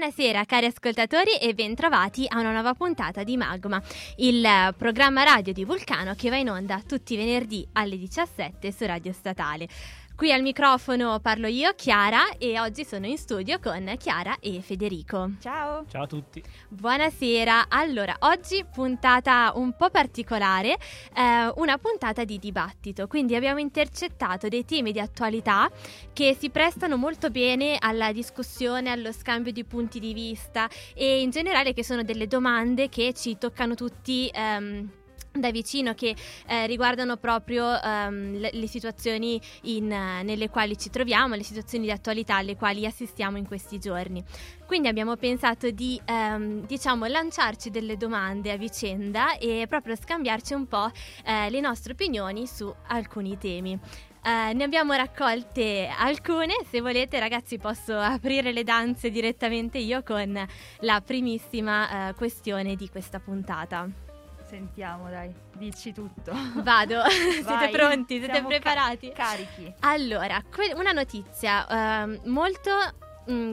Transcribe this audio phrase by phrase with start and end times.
[0.00, 3.82] Buonasera cari ascoltatori e bentrovati a una nuova puntata di Magma,
[4.16, 8.86] il programma radio di Vulcano che va in onda tutti i venerdì alle 17 su
[8.86, 9.68] Radio Statale.
[10.20, 15.30] Qui al microfono parlo io, Chiara, e oggi sono in studio con Chiara e Federico.
[15.40, 15.86] Ciao!
[15.88, 16.42] Ciao a tutti!
[16.68, 20.76] Buonasera, allora oggi puntata un po' particolare,
[21.14, 25.70] eh, una puntata di dibattito, quindi abbiamo intercettato dei temi di attualità
[26.12, 31.30] che si prestano molto bene alla discussione, allo scambio di punti di vista e in
[31.30, 34.28] generale che sono delle domande che ci toccano tutti.
[34.34, 34.98] Ehm,
[35.32, 36.14] da vicino che
[36.46, 41.84] eh, riguardano proprio um, le, le, situazioni in, uh, nelle quali ci troviamo, le situazioni
[41.84, 44.22] di attualità alle quali assistiamo in questi giorni.
[44.66, 50.66] Quindi abbiamo pensato di um, diciamo lanciarci delle domande a vicenda e proprio scambiarci un
[50.66, 50.90] po'
[51.24, 53.78] eh, le nostre opinioni su alcuni temi.
[54.22, 60.46] Uh, ne abbiamo raccolte alcune, se volete ragazzi posso aprire le danze direttamente io con
[60.80, 63.88] la primissima uh, questione di questa puntata.
[64.50, 66.32] Sentiamo, dai, dici tutto.
[66.56, 68.18] Vado, siete pronti?
[68.18, 69.12] Siete preparati?
[69.12, 69.72] Ca- carichi.
[69.80, 72.70] Allora, que- una notizia uh, molto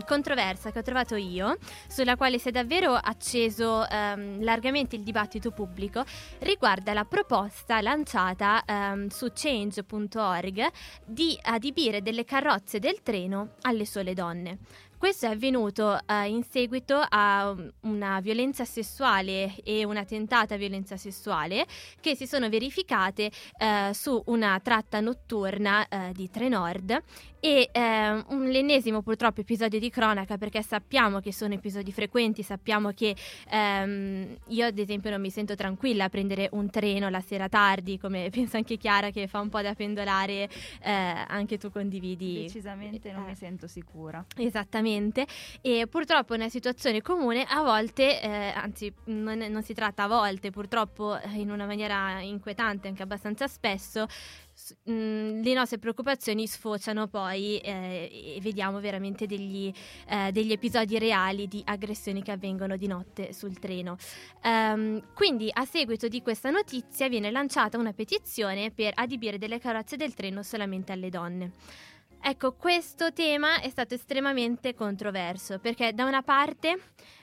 [0.06, 5.52] controversa che ho trovato io, sulla quale si è davvero acceso um, largamente il dibattito
[5.52, 6.04] pubblico,
[6.39, 10.67] riguarda la proposta lanciata um, su change.org
[11.06, 14.58] di adibire delle carrozze del treno alle sole donne.
[14.98, 21.67] Questo è avvenuto uh, in seguito a una violenza sessuale e una tentata violenza sessuale
[22.02, 23.30] che si sono verificate
[23.60, 27.04] uh, su una tratta notturna uh, di Trenord
[27.39, 33.16] e un, l'ennesimo purtroppo episodio di cronaca perché sappiamo che sono episodi frequenti, sappiamo che
[33.52, 37.99] um, io ad esempio non mi sento tranquilla a prendere un treno la sera tardi
[37.99, 40.49] come penso anche Chiara che fa un po' da pendolare,
[40.82, 42.42] anche tu condividi.
[42.42, 44.26] Decisamente non mi sento sicura.
[44.36, 44.86] Esattamente
[45.61, 50.08] e purtroppo è una situazione comune a volte, eh, anzi non, non, si tratta a
[50.08, 54.08] volte, purtroppo eh, in una maniera inquietante anche abbastanza spesso,
[54.83, 59.71] le nostre preoccupazioni sfociano poi eh, e vediamo veramente degli,
[60.08, 63.98] eh, degli, episodi reali di aggressioni che avvengono di notte sul treno.
[64.43, 69.95] Um, quindi a seguito di questa notizia viene lanciata una petizione per adibire delle carrozze
[69.95, 71.52] del treno solamente alle donne.
[72.20, 76.78] Ecco, questo tema è stato estremamente controverso perché da una parte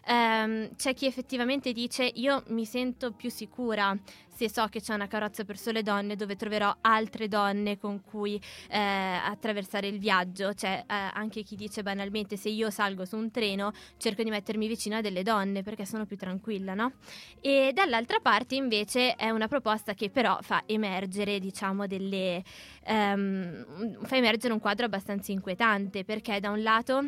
[0.06, 3.94] ehm, c'è chi effettivamente dice io mi sento più sicura
[4.34, 8.40] se so che c'è una carrozza per sole donne dove troverò altre donne con cui
[8.68, 10.52] eh, attraversare il viaggio.
[10.54, 14.66] C'è eh, anche chi dice banalmente se io salgo su un treno cerco di mettermi
[14.66, 16.92] vicino a delle donne perché sono più tranquilla, no?
[17.40, 22.42] E dall'altra parte invece è una proposta che però fa emergere, diciamo, delle...
[22.86, 27.02] Um, fa emergere un quadro abbastanza inquietante perché da un lato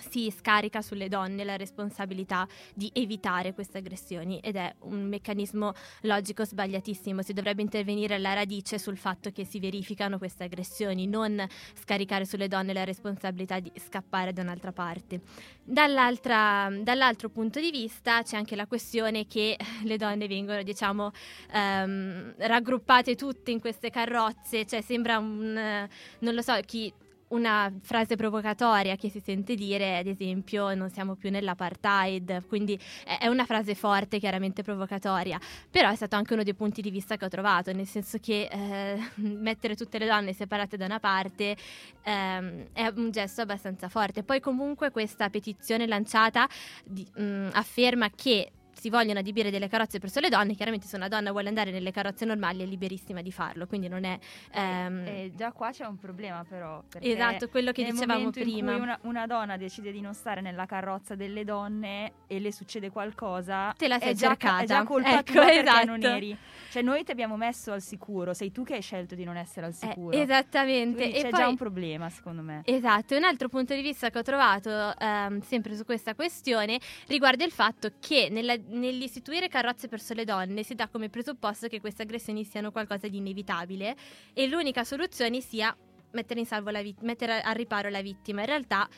[0.00, 5.72] si scarica sulle donne la responsabilità di evitare queste aggressioni ed è un meccanismo
[6.02, 7.22] logico sbagliatissimo.
[7.22, 12.48] Si dovrebbe intervenire alla radice sul fatto che si verificano queste aggressioni, non scaricare sulle
[12.48, 15.20] donne la responsabilità di scappare da un'altra parte.
[15.64, 21.10] dall'altro punto di vista c'è anche la questione che le donne vengono, diciamo,
[21.52, 25.88] um, raggruppate tutte in queste carrozze, cioè sembra un,
[26.20, 26.92] non lo so, chi
[27.30, 33.26] una frase provocatoria che si sente dire, ad esempio, non siamo più nell'apartheid, quindi è
[33.26, 35.38] una frase forte, chiaramente provocatoria,
[35.70, 38.48] però è stato anche uno dei punti di vista che ho trovato, nel senso che
[38.50, 41.56] eh, mettere tutte le donne separate da una parte
[42.02, 44.22] ehm, è un gesto abbastanza forte.
[44.22, 46.48] Poi comunque questa petizione lanciata
[46.84, 51.08] di, mh, afferma che si vogliono adibire delle carrozze per sole donne, chiaramente se una
[51.08, 54.18] donna vuole andare nelle carrozze normali è liberissima di farlo, quindi non è...
[54.52, 55.04] Ehm...
[55.06, 56.82] Eh, già qua c'è un problema però.
[56.98, 58.76] Esatto, quello che dicevamo prima.
[58.76, 63.74] Una, una, donna decide di non stare nella carrozza delle donne e le succede qualcosa,
[63.76, 64.62] te la sei è già, cercata.
[64.62, 65.84] È già colpa ecco, tua esatto.
[65.84, 66.34] non eri.
[66.70, 69.66] Cioè noi ti abbiamo messo al sicuro, sei tu che hai scelto di non essere
[69.66, 70.16] al sicuro.
[70.16, 71.02] Eh, esattamente.
[71.02, 72.62] Quindi e c'è poi, già un problema secondo me.
[72.64, 77.44] Esatto, un altro punto di vista che ho trovato ehm, sempre su questa questione riguarda
[77.44, 82.02] il fatto che nella, nell'istituire carrozze per sole donne si dà come presupposto che queste
[82.02, 83.96] aggressioni siano qualcosa di inevitabile
[84.32, 85.76] e l'unica soluzione sia
[86.12, 86.42] mettere,
[86.82, 88.40] vit- mettere al riparo la vittima.
[88.40, 88.88] In realtà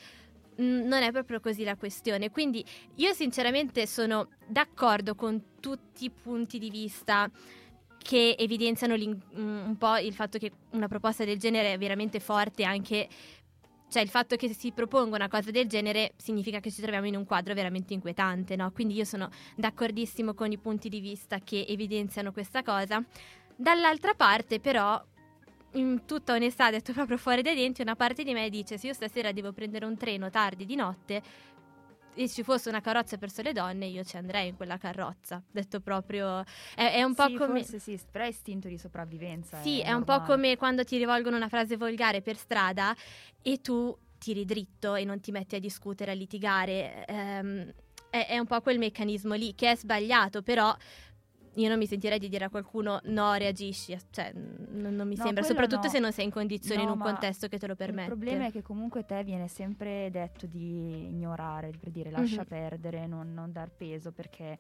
[0.57, 2.31] non è proprio così la questione.
[2.31, 2.65] Quindi
[2.97, 7.31] io sinceramente sono d'accordo con tutti i punti di vista
[8.03, 13.09] che evidenziano un po' il fatto che una proposta del genere è veramente forte anche
[13.93, 17.15] cioè il fatto che si proponga una cosa del genere significa che ci troviamo in
[17.15, 18.71] un quadro veramente inquietante, no?
[18.73, 23.05] Quindi io sono d'accordissimo con i punti di vista che evidenziano questa cosa.
[23.55, 24.99] Dall'altra parte, però,
[25.73, 28.95] in tutta onestà, detto proprio fuori dai denti, una parte di me dice: se io
[28.95, 31.23] stasera devo prendere un treno tardi di notte,
[32.15, 35.43] e ci fosse una carrozza per sole donne, io ci andrei in quella carrozza.
[35.51, 36.43] Detto proprio,
[36.75, 37.61] è, è un po' sì, come.
[37.61, 39.61] Forse sì, però è istinto di sopravvivenza.
[39.61, 42.95] Sì, è, è un po' come quando ti rivolgono una frase volgare per strada
[43.41, 47.05] e tu tiri dritto e non ti metti a discutere, a litigare.
[47.07, 47.73] Ehm,
[48.11, 50.75] è, è un po' quel meccanismo lì che è sbagliato, però
[51.57, 55.25] io non mi sentirei di dire a qualcuno no, reagisci, cioè n- non mi No,
[55.25, 55.91] sembra, soprattutto no.
[55.91, 58.11] se non sei in condizioni No, in un contesto che te lo permette.
[58.13, 62.47] Il problema è che comunque te viene sempre detto di ignorare, per dire lascia Mhm.
[62.49, 64.59] perdere, non, non dar peso, perché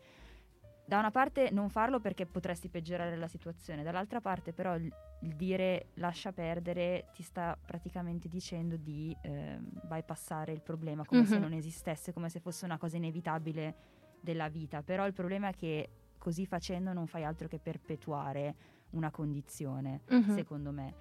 [0.84, 5.34] da una parte non farlo perché potresti peggiorare la situazione, dall'altra parte però il, il
[5.36, 11.40] dire lascia perdere ti sta praticamente dicendo di eh, bypassare il problema come se Mhm.
[11.40, 13.74] non esistesse, come se fosse una cosa inevitabile
[14.20, 15.88] della vita, però il problema è che
[16.22, 18.54] così facendo non fai altro che perpetuare
[18.90, 20.34] una condizione Mhm.
[20.34, 20.94] secondo me.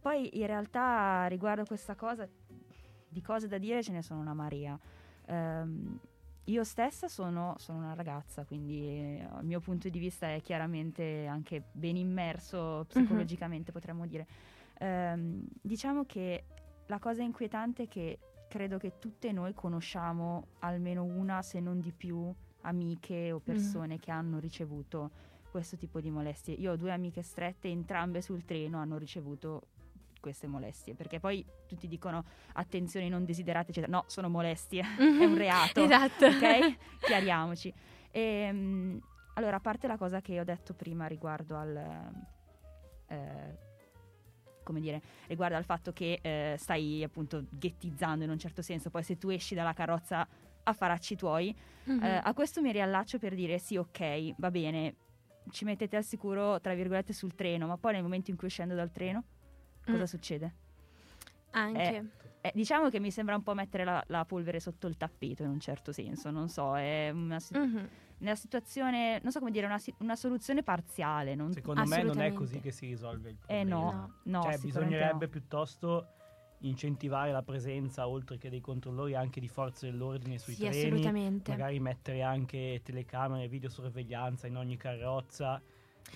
[0.00, 2.28] Poi in realtà riguardo questa cosa,
[3.08, 4.78] di cose da dire ce ne sono una marea.
[5.26, 5.98] Ehm,
[6.44, 11.26] io stessa sono, sono una ragazza, quindi eh, il mio punto di vista è chiaramente
[11.26, 14.28] anche ben immerso psicologicamente, potremmo dire.
[14.78, 16.44] Ehm, diciamo che
[16.86, 21.90] la cosa inquietante è che credo che tutte noi conosciamo almeno una, se non di
[21.90, 22.32] più,
[22.66, 25.10] amiche o persone che hanno ricevuto
[25.50, 26.54] questo tipo di molestie.
[26.54, 29.68] Io ho due amiche strette, entrambe sul treno hanno ricevuto
[30.20, 32.24] queste molestie, perché poi tutti dicono
[32.54, 33.92] attenzioni non desiderate, eccetera.
[33.92, 35.84] No, sono molestie, è un reato.
[35.84, 36.26] esatto.
[36.26, 36.76] ok?
[37.00, 37.72] Chiariamoci.
[38.10, 39.00] Ehm,
[39.34, 42.10] allora, a parte la cosa che ho detto prima riguardo al...
[43.06, 43.64] eh,
[44.62, 49.04] come dire, riguardo al fatto che eh, stai appunto ghettizzando in un certo senso, poi
[49.04, 50.26] se tu esci dalla carrozza
[50.70, 51.54] affaracci tuoi,
[51.84, 52.02] Mhm.
[52.02, 54.96] eh, a questo mi riallaccio per dire sì, ok, va bene,
[55.50, 58.74] ci mettete al sicuro, tra virgolette, sul treno, ma poi nel momento in cui scendo
[58.74, 59.22] dal treno,
[59.84, 60.04] cosa Mm.
[60.04, 60.54] succede?
[61.52, 62.10] Anche.
[62.40, 65.48] Eh, diciamo che mi sembra un po' mettere la, la polvere sotto il tappeto in
[65.50, 67.88] un certo senso, non so, è una, si- Mhm.
[68.18, 71.34] una situazione, non so come dire, una, si- una soluzione parziale.
[71.34, 73.74] Non, Secondo me non è così che si risolve il eh problema.
[73.80, 74.12] no, No.
[74.24, 75.30] no, cioè, bisognerebbe no.
[75.30, 76.08] piuttosto
[76.60, 80.86] incentivare la presenza, oltre che dei controllori, anche di forze dell'ordine sui Sì, treni.
[80.86, 81.50] assolutamente.
[81.50, 85.60] Magari mettere anche telecamere, videosorveglianza in ogni carrozza.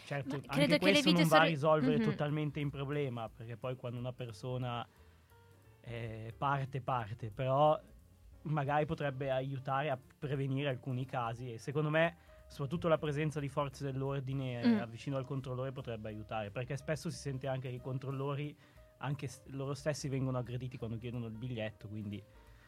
[0.04, 2.02] Certo, Ma anche questo non va a risolvere Mhm.
[2.02, 4.86] totalmente il problema, perché poi quando una persona
[5.82, 7.78] eh, parte, parte, però
[8.42, 12.16] magari potrebbe aiutare a prevenire alcuni casi e secondo me
[12.46, 14.90] soprattutto la presenza di forze dell'ordine eh, Mm.
[14.90, 18.56] vicino al controllore potrebbe aiutare, perché spesso si sente anche che i controllori
[19.02, 22.22] anche s- loro stessi vengono aggrediti quando chiedono il biglietto, quindi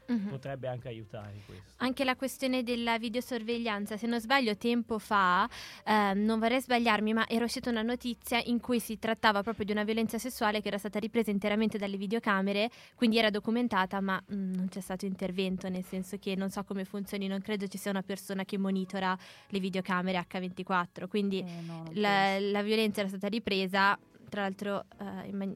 [0.05, 0.29] Mhm.
[0.29, 1.75] potrebbe anche aiutare questo.
[1.76, 5.49] Anche la questione della videosorveglianza, se non sbaglio tempo fa,
[5.84, 9.73] ehm, non vorrei sbagliarmi, ma era uscita una notizia in cui si trattava proprio di
[9.73, 14.52] una violenza sessuale che era stata ripresa interamente dalle videocamere, quindi era documentata, ma mm,
[14.55, 17.90] non c'è stato intervento, nel senso che non so come funzioni, non credo ci sia
[17.92, 19.16] una persona che monitora
[19.49, 23.97] le videocamere H24, quindi Eh, no, la, la violenza era stata ripresa,
[24.28, 25.54] tra l'altro eh, in man-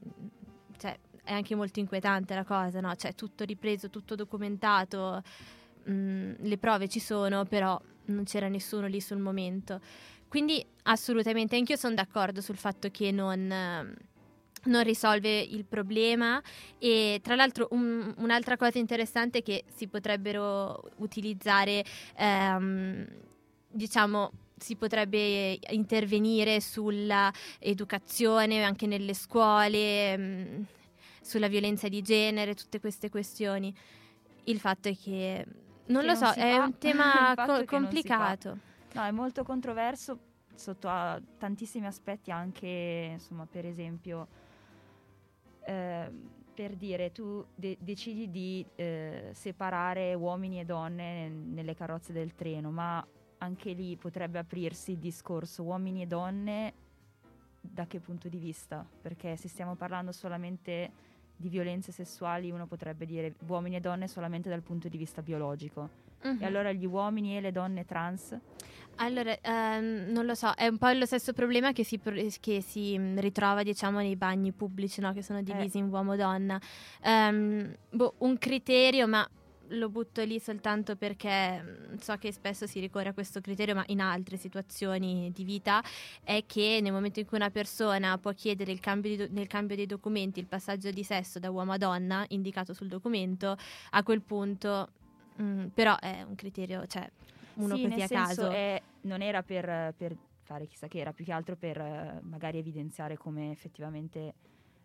[1.26, 2.94] è anche molto inquietante la cosa, no?
[2.94, 5.22] Cioè tutto ripreso, tutto documentato,
[5.90, 9.80] mm, le prove ci sono, però non c'era nessuno lì sul momento.
[10.28, 13.50] Quindi assolutamente, anch'io sono d'accordo sul fatto che non...
[13.50, 13.94] ehm,
[14.66, 16.42] non risolve il problema
[16.78, 21.84] e tra l'altro un- un'altra cosa interessante è che si potrebbero utilizzare
[22.16, 23.06] ehm,
[23.68, 30.62] diciamo si potrebbe intervenire sulla educazione anche nelle scuole mm,
[31.26, 33.74] sulla violenza di genere tutte queste questioni
[34.44, 35.44] il fatto è che
[35.86, 36.64] non Che lo non so si è fa.
[36.64, 38.58] un tema co- non complicato
[38.94, 40.18] No, è molto controverso
[40.54, 44.26] sotto a tantissimi aspetti, anche insomma, per esempio,
[45.64, 52.12] ehm, per dire, tu de- decidi di eh, separare uomini e donne nel- nelle carrozze
[52.14, 53.06] del treno, ma
[53.38, 56.72] anche lì potrebbe aprirsi il discorso uomini e donne
[57.60, 58.86] da che punto di vista?
[59.02, 60.90] Perché se stiamo parlando solamente
[61.36, 66.04] di violenze sessuali, uno potrebbe dire uomini e donne solamente dal punto di vista biologico.
[66.22, 66.38] Mhm.
[66.40, 68.36] E allora gli uomini e le donne trans?
[68.96, 72.00] Allora, ehm, non lo so, è un po' lo stesso problema che si,
[72.40, 75.12] che si mm, ritrova, diciamo, nei bagni pubblici, no?
[75.12, 76.58] Che sono divisi in uomo-donna.
[77.02, 79.28] Ehm, boh, un criterio, ma
[79.70, 83.84] lo butto lì soltanto perché mm, so che spesso si ricorre a questo criterio, ma
[83.88, 85.82] in altre situazioni di vita,
[86.22, 89.76] è che nel momento in cui una persona può chiedere il cambio do- nel cambio
[89.76, 93.56] dei documenti il passaggio di sesso da uomo a donna, indicato sul documento,
[93.90, 94.88] a quel punto...
[95.40, 97.08] mm, però è un criterio, cioè
[97.54, 98.50] uno sì, così a caso.
[98.50, 102.58] è- non era per, per fare chissà che, era più che altro per eh, magari
[102.58, 104.34] evidenziare come effettivamente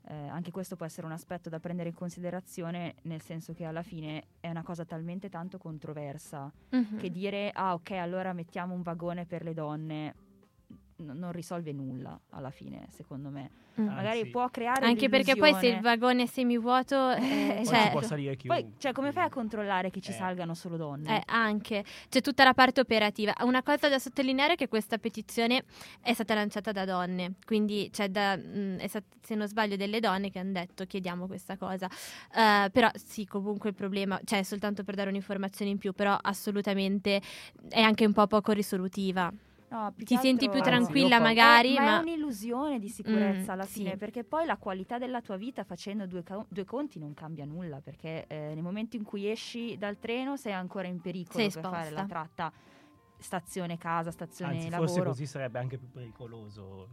[0.07, 3.83] Eh, anche questo può essere un aspetto da prendere in considerazione, nel senso che alla
[3.83, 6.97] fine è una cosa talmente tanto controversa Mhm.
[6.97, 10.13] che dire ah ok allora mettiamo un vagone per le donne
[11.01, 13.49] n- non risolve nulla alla fine, secondo me.
[13.79, 13.85] Mm.
[13.85, 17.65] Magari Anzi, può creare Anche perché poi se il vagone è semivuoto, eh, Eh, Poi
[17.65, 18.63] cioè, ci può salire chiunque.
[18.63, 20.13] Poi, cioè, come fai a controllare che ci Eh.
[20.13, 21.19] salgano solo donne?
[21.19, 23.33] Eh, anche, c'è tutta la parte operativa.
[23.43, 25.63] Una cosa da sottolineare è che questa petizione
[26.01, 30.01] è stata lanciata da donne, quindi c'è da, mh, è stat- se non sbaglio, delle
[30.01, 31.87] donne che hanno detto chiediamo questa cosa.
[32.35, 37.21] Eh, però sì, comunque il problema, cioè soltanto per dare un'informazione in più, però assolutamente
[37.69, 39.31] è anche un po' poco risolutiva.
[39.71, 41.95] No, più Ti senti più tranquilla poi- magari, Eh, ma, ma...
[41.97, 43.79] è un'illusione di sicurezza Mm, alla sì.
[43.79, 47.45] fine, perché poi la qualità della tua vita facendo due, ca- due conti non cambia
[47.45, 51.61] nulla, perché eh, nel momento in cui esci dal treno sei ancora in pericolo Sei
[51.61, 52.51] per fare la tratta
[53.17, 54.87] stazione casa, stazione Anzi, lavoro.
[54.89, 56.87] forse così sarebbe anche più pericoloso.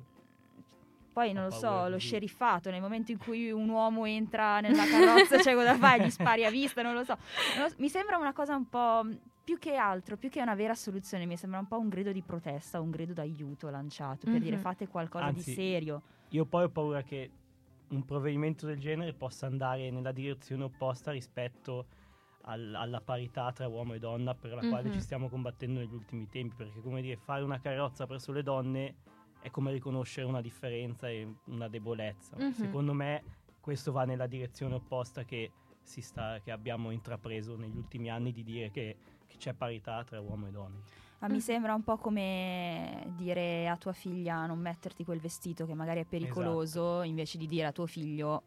[1.12, 5.38] Poi non lo so, lo sceriffato, nel momento in cui un uomo entra nella carrozza,
[5.42, 6.00] cioè cosa fai?
[6.04, 7.16] Gli spari a vista, non lo so.
[7.56, 9.04] Non lo so, Mi sembra una cosa un po'
[9.48, 12.20] più che altro, più che una vera soluzione, mi sembra un po' un grido di
[12.20, 14.40] protesta, un grido d'aiuto lanciato per Mhm.
[14.42, 16.02] dire fate qualcosa di Anzi, serio.
[16.32, 17.30] Io poi ho paura che
[17.88, 21.86] un provvedimento del genere possa andare nella direzione opposta rispetto
[22.42, 24.92] al- alla parità tra uomo e donna per la quale Mhm.
[24.92, 26.54] ci stiamo combattendo negli ultimi tempi.
[26.54, 28.96] Perché, come dire, fare una carrozza per sole donne
[29.40, 32.36] è come riconoscere una differenza e una debolezza.
[32.36, 32.52] Mhm.
[32.52, 33.22] Secondo me,
[33.62, 38.42] questo va nella direzione opposta che, si sta, che abbiamo intrapreso negli ultimi anni di
[38.44, 38.96] dire che,
[39.28, 40.76] che c'è parità tra uomo e donna.
[41.20, 41.40] Ma mi Mm.
[41.40, 46.04] sembra un po' come dire a tua figlia non metterti quel vestito che magari è
[46.04, 48.44] pericoloso, invece di dire a tuo figlio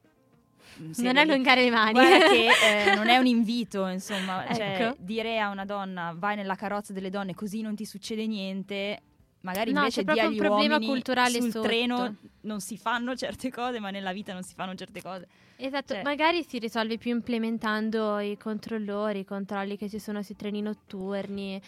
[0.81, 1.91] mm, Non allungare le mani.
[1.99, 2.47] Guarda che
[2.89, 4.95] eh, non è un invito, insomma, cioè, Ecco.
[5.01, 9.01] dire a una donna vai nella carrozza delle donne così non ti succede niente,
[9.41, 11.67] magari No, invece di agli un problema uomini culturale sul sotto.
[11.67, 15.27] treno non si fanno certe cose, ma nella vita non si fanno certe cose.
[15.63, 20.35] Esatto, Cioè- magari si risolve più implementando i controllori, i controlli che ci sono sui
[20.35, 21.61] treni notturni.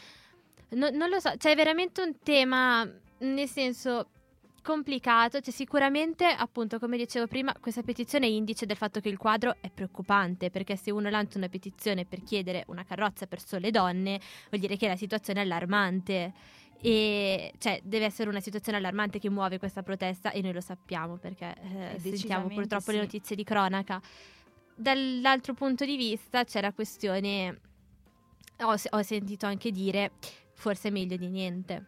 [0.70, 4.08] No- non lo so, c'è veramente un tema, nel senso
[4.64, 9.18] complicato, cioè sicuramente appunto come dicevo prima questa petizione è indice del fatto che il
[9.18, 13.72] quadro è preoccupante perché se uno lancia una petizione per chiedere una carrozza per sole
[13.72, 16.32] donne vuol dire che la situazione è allarmante
[16.86, 21.16] e cioè deve essere una situazione allarmante che muove questa protesta e noi lo sappiamo
[21.16, 22.98] perché eh, sentiamo decisamente purtroppo sì.
[22.98, 24.02] le notizie di cronaca.
[24.76, 27.60] Dall'altro punto di vista c'è la questione,
[28.60, 30.12] ho, ho sentito anche dire,
[30.56, 31.86] forse è meglio di niente.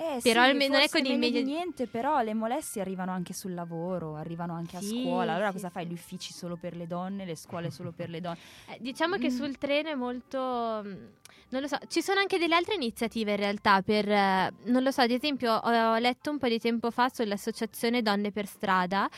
[0.00, 2.80] Eh, Però sì, almeno non è con il meglio di meglio- niente, però le molestie
[2.80, 5.32] arrivano anche sul lavoro, arrivano anche a Sì, scuola.
[5.32, 5.86] Allora sì, cosa fai?
[5.86, 8.38] Gli uffici solo per le donne, le scuole solo per le donne?
[8.70, 9.36] Eh, diciamo che Mm.
[9.36, 10.82] sul treno è molto...
[10.84, 11.06] mm,
[11.50, 14.08] Non lo so, ci sono anche delle altre iniziative in realtà per...
[14.08, 18.00] eh, non lo so, ad esempio ho, ho letto un po' di tempo fa sull'associazione
[18.02, 19.08] Donne per Strada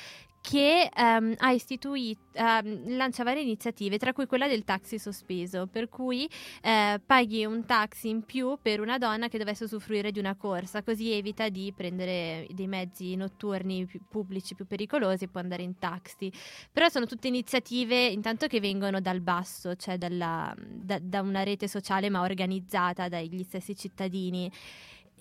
[0.41, 5.89] che ehm, ha istituito, ehm, lancia varie iniziative, tra cui quella del taxi sospeso, per
[5.89, 6.29] cui
[6.63, 10.83] eh, paghi un taxi in più per una donna che dovesse usufruire di una corsa,
[10.83, 15.79] così evita di prendere dei mezzi notturni più pubblici più pericolosi e può andare in
[15.79, 16.33] taxi.
[16.73, 21.69] Però sono tutte iniziative intanto che vengono dal basso, cioè dalla- da, da una rete
[21.69, 24.51] sociale ma organizzata dagli stessi cittadini.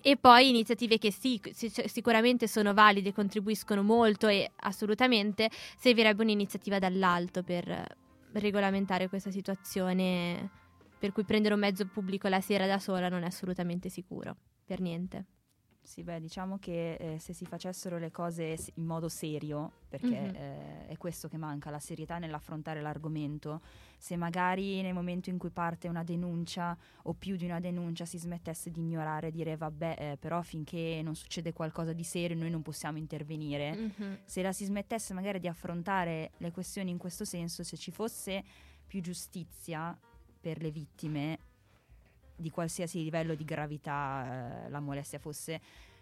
[0.02, 6.78] E poi iniziative che sì, sic- sicuramente sono valide, contribuiscono molto e assolutamente servirebbe un'iniziativa
[6.78, 7.96] dall'alto per
[8.32, 10.50] regolamentare questa situazione
[11.00, 14.80] per cui prendere un mezzo pubblico la sera da sola non è assolutamente sicuro, per
[14.80, 15.24] niente.
[15.82, 20.34] Sì, beh, diciamo che eh, se si facessero le cose in modo serio, perché Mhm.
[20.36, 23.60] eh, è questo che manca, la serietà nell'affrontare l'argomento,
[23.98, 28.18] se magari nel momento in cui parte una denuncia o più di una denuncia si
[28.18, 32.50] smettesse di ignorare e dire vabbè, eh, però finché non succede qualcosa di serio noi
[32.50, 34.18] non possiamo intervenire, Mhm.
[34.26, 38.44] se la si smettesse magari di affrontare le questioni in questo senso, se ci fosse
[38.86, 39.98] più giustizia
[40.40, 41.38] per le vittime
[42.40, 45.60] di qualsiasi livello di gravità eh, la molestia fosse,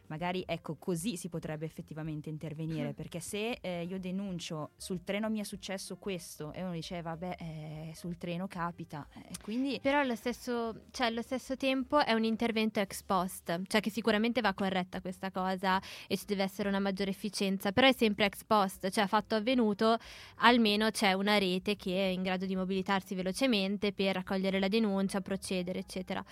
[0.08, 2.92] magari ecco così si potrebbe effettivamente intervenire, Mm.
[2.92, 7.36] perché se eh, io denuncio sul treno mi è successo questo e uno dice vabbè
[7.38, 12.24] eh, sul treno capita, e quindi Però allo stesso, cioè, allo stesso tempo è un
[12.24, 16.78] intervento ex post, cioè che sicuramente va corretta questa cosa e ci deve essere una
[16.80, 19.96] maggiore efficienza, però è sempre ex post, cioè fatto avvenuto
[20.36, 25.20] almeno c'è una rete che è in grado di mobilitarsi velocemente per raccogliere la denuncia,
[25.20, 26.24] procedere, eccetera.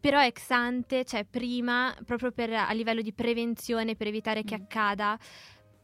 [0.00, 4.62] Però ex ante, cioè prima, proprio per, a livello di prevenzione, per evitare che Mm.
[4.62, 5.18] accada,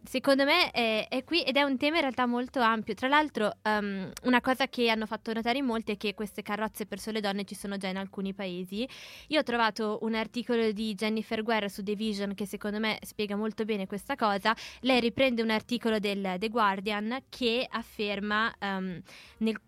[0.04, 2.94] secondo me è, è, qui ed è un tema in realtà molto ampio.
[2.94, 6.86] Tra l'altro, um, una cosa che hanno fatto notare in molti è che queste carrozze
[6.86, 8.86] per sole donne ci sono già in alcuni paesi.
[9.28, 13.36] Io ho trovato un articolo di Jennifer Guerra su The Vision che secondo me spiega
[13.36, 14.54] molto bene questa cosa.
[14.80, 19.00] Lei riprende un articolo del The Guardian che afferma um,
[19.38, 19.60] nel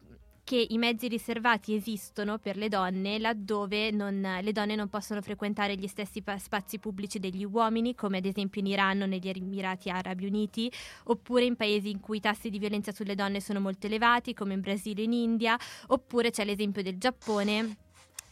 [0.47, 5.75] che i mezzi riservati esistono per le donne laddove non, le donne non possono frequentare
[5.75, 9.91] gli stessi pa- spazi pubblici degli uomini, come ad esempio in Iran o negli Emirati
[9.91, 10.71] Arabi Uniti,
[11.07, 14.55] oppure in paesi in cui i tassi di violenza sulle donne sono molto elevati, come
[14.55, 17.86] in Brasile e in India, oppure c'è l'esempio del Giappone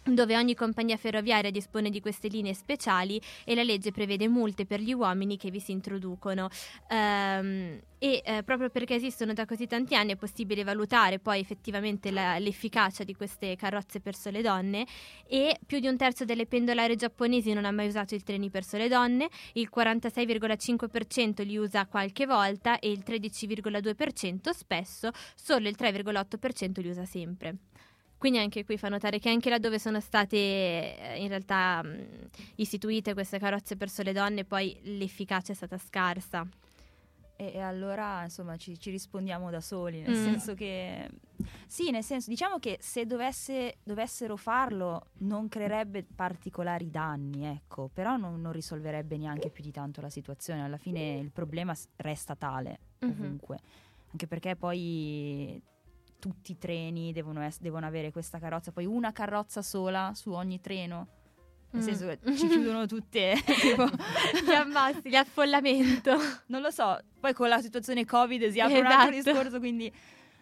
[0.05, 4.81] dove ogni compagnia ferroviaria dispone di queste linee speciali e la legge prevede multe per
[4.81, 6.49] gli uomini che vi si introducono.
[6.91, 12.11] Um, e eh, proprio perché esistono da così tanti anni è possibile valutare poi effettivamente
[12.11, 14.87] la, l'efficacia di queste carrozze per sole donne
[15.27, 18.63] e più di un terzo delle pendolari giapponesi non ha mai usato i treni per
[18.63, 26.83] sole donne, il 46,5% li usa qualche volta e il 13,2% spesso, solo il 3,8%
[26.83, 27.57] li usa sempre.
[28.19, 32.07] Quindi anche qui fa notare che anche laddove sono state eh, in realtà mh,
[32.57, 36.47] istituite queste carrozze per sole donne, poi l'efficacia è stata scarsa.
[37.37, 40.25] E, e allora insomma ci, ci, rispondiamo da soli, nel mm.
[40.25, 41.11] senso che
[41.67, 48.17] sì, nel senso diciamo che se dovesse, dovessero farlo non creerebbe particolari danni, ecco, però
[48.17, 52.79] non, non, risolverebbe neanche più di tanto la situazione, alla fine il problema resta tale
[53.05, 53.19] mm-hmm.
[53.19, 53.59] ovunque,
[54.13, 55.61] anche perché poi
[56.19, 60.61] tutti i treni devono, es- devono avere questa carrozza, poi una carrozza sola su ogni
[60.61, 61.09] treno.
[61.71, 61.87] Nel mm.
[61.87, 66.17] senso che ci chiudono tutte tipo gli ammazzi, l'affollamento.
[66.47, 68.95] Non lo so, poi con la situazione Covid si apre esatto.
[68.95, 69.31] un altro esatto.
[69.31, 69.93] discorso, quindi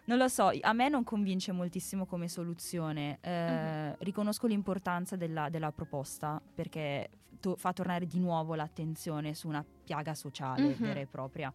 [0.04, 3.18] non lo so, a me non convince moltissimo come soluzione.
[3.20, 3.96] Eh, uh-huh.
[4.00, 7.08] Riconosco l'importanza della, della proposta perché
[7.40, 10.76] to- fa tornare di nuovo l'attenzione su una piaga sociale uh-huh.
[10.76, 11.52] vera e propria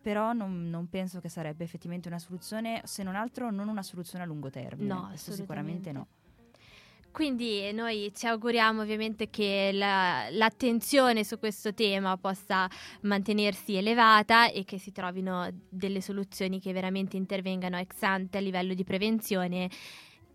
[0.00, 4.24] però non, non, penso che sarebbe effettivamente una soluzione, se non altro non una soluzione
[4.24, 4.92] a lungo termine.
[4.92, 6.06] No, sicuramente no.
[7.16, 12.68] Quindi noi ci auguriamo ovviamente che la, l'attenzione su questo tema possa
[13.02, 18.74] mantenersi elevata e che si trovino delle soluzioni che veramente intervengano ex ante a livello
[18.74, 19.70] di prevenzione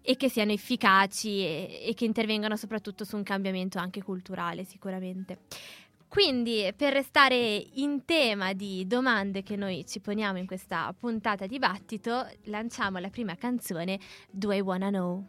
[0.02, 5.38] e che siano efficaci e, e che intervengano soprattutto su un cambiamento anche culturale sicuramente.
[6.12, 12.28] Quindi, per restare in tema di domande che noi ci poniamo in questa puntata dibattito,
[12.48, 13.98] lanciamo la prima canzone,
[14.30, 15.26] Do I Wanna Know?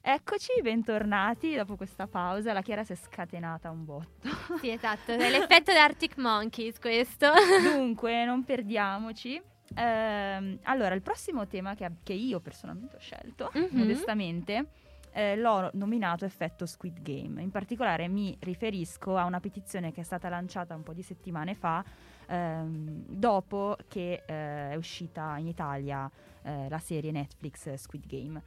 [0.00, 2.54] Eccoci, bentornati dopo questa pausa.
[2.54, 4.26] La Chiara si è scatenata un botto.
[4.58, 7.30] Sì, esatto, è l'effetto Arctic Monkeys questo.
[7.62, 9.38] Dunque, non perdiamoci.
[9.74, 13.68] Ehm, allora, il prossimo tema che, che, io personalmente ho scelto, mm-hmm.
[13.70, 14.70] modestamente,
[15.12, 17.40] eh, l'ho nominato effetto Squid Game.
[17.42, 21.54] In particolare mi riferisco a una petizione che è stata lanciata un po' di settimane
[21.54, 21.84] fa
[22.26, 26.10] ehm, dopo che eh, è uscita in Italia
[26.42, 28.42] eh, la serie Netflix Squid Game.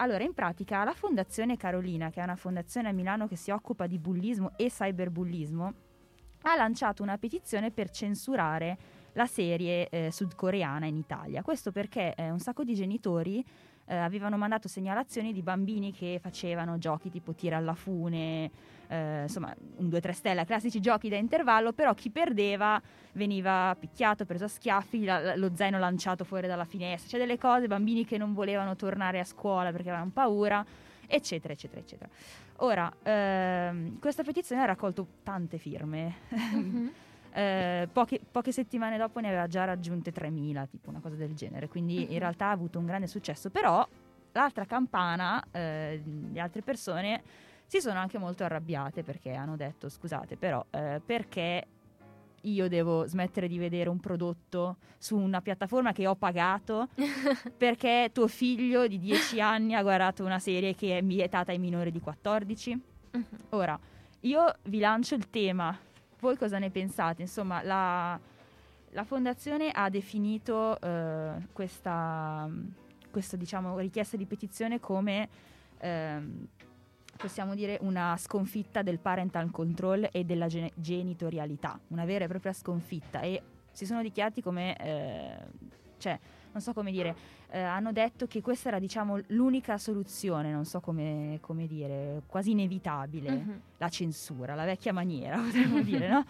[0.00, 3.86] Allora, in pratica, la Fondazione Carolina, che è una fondazione a Milano che si occupa
[3.86, 5.74] di bullismo e cyberbullismo,
[6.42, 8.78] ha lanciato una petizione per censurare
[9.14, 11.42] la serie eh, sudcoreana in Italia.
[11.42, 13.44] Questo perché eh, un sacco di genitori
[13.88, 18.50] eh, avevano mandato segnalazioni di bambini che facevano giochi tipo tira alla fune,
[18.86, 22.80] eh, insomma un 2-3 stelle, classici giochi da intervallo, però chi perdeva
[23.12, 27.66] veniva picchiato, preso a schiaffi, la, lo zaino lanciato fuori dalla finestra, c'è delle cose,
[27.66, 30.64] bambini che non volevano tornare a scuola perché avevano paura,
[31.06, 32.10] eccetera, eccetera, eccetera.
[32.60, 36.14] Ora, ehm, questa petizione ha raccolto tante firme.
[36.54, 36.88] Mm-hmm.
[37.32, 41.68] Eh, poche, poche, settimane dopo ne aveva già raggiunte 3.000, tipo una cosa del genere,
[41.68, 42.18] quindi in mhm.
[42.18, 43.86] realtà ha avuto un grande successo, però
[44.32, 47.22] l'altra campana, eh, le altre persone
[47.68, 51.66] si sono anche molto arrabbiate perché hanno detto scusate però eh, perché
[52.42, 56.88] io devo smettere di vedere un prodotto su una piattaforma che ho pagato
[57.56, 61.90] perché tuo figlio di 10 anni ha guardato una serie che è vietata ai minori
[61.90, 62.82] di 14?
[63.10, 63.24] Mhm.
[63.50, 63.78] Ora,
[64.20, 65.76] io vi lancio il tema
[66.20, 67.22] voi cosa ne pensate?
[67.22, 68.18] Insomma, la,
[68.90, 72.48] la fondazione ha definito eh, questa,
[73.10, 75.28] questa diciamo, richiesta di petizione come
[75.78, 76.46] ehm,
[77.16, 82.52] possiamo dire una sconfitta del parental control e della gen- genitorialità, una vera e propria
[82.52, 85.36] sconfitta e si sono dichiarati come eh,
[85.98, 86.18] cioè
[86.58, 87.14] non so come dire,
[87.50, 92.50] eh, hanno detto che questa era diciamo l'unica soluzione, non so come, come dire, quasi
[92.50, 93.60] inevitabile, uh-huh.
[93.78, 96.24] la censura, la vecchia maniera potremmo dire, no?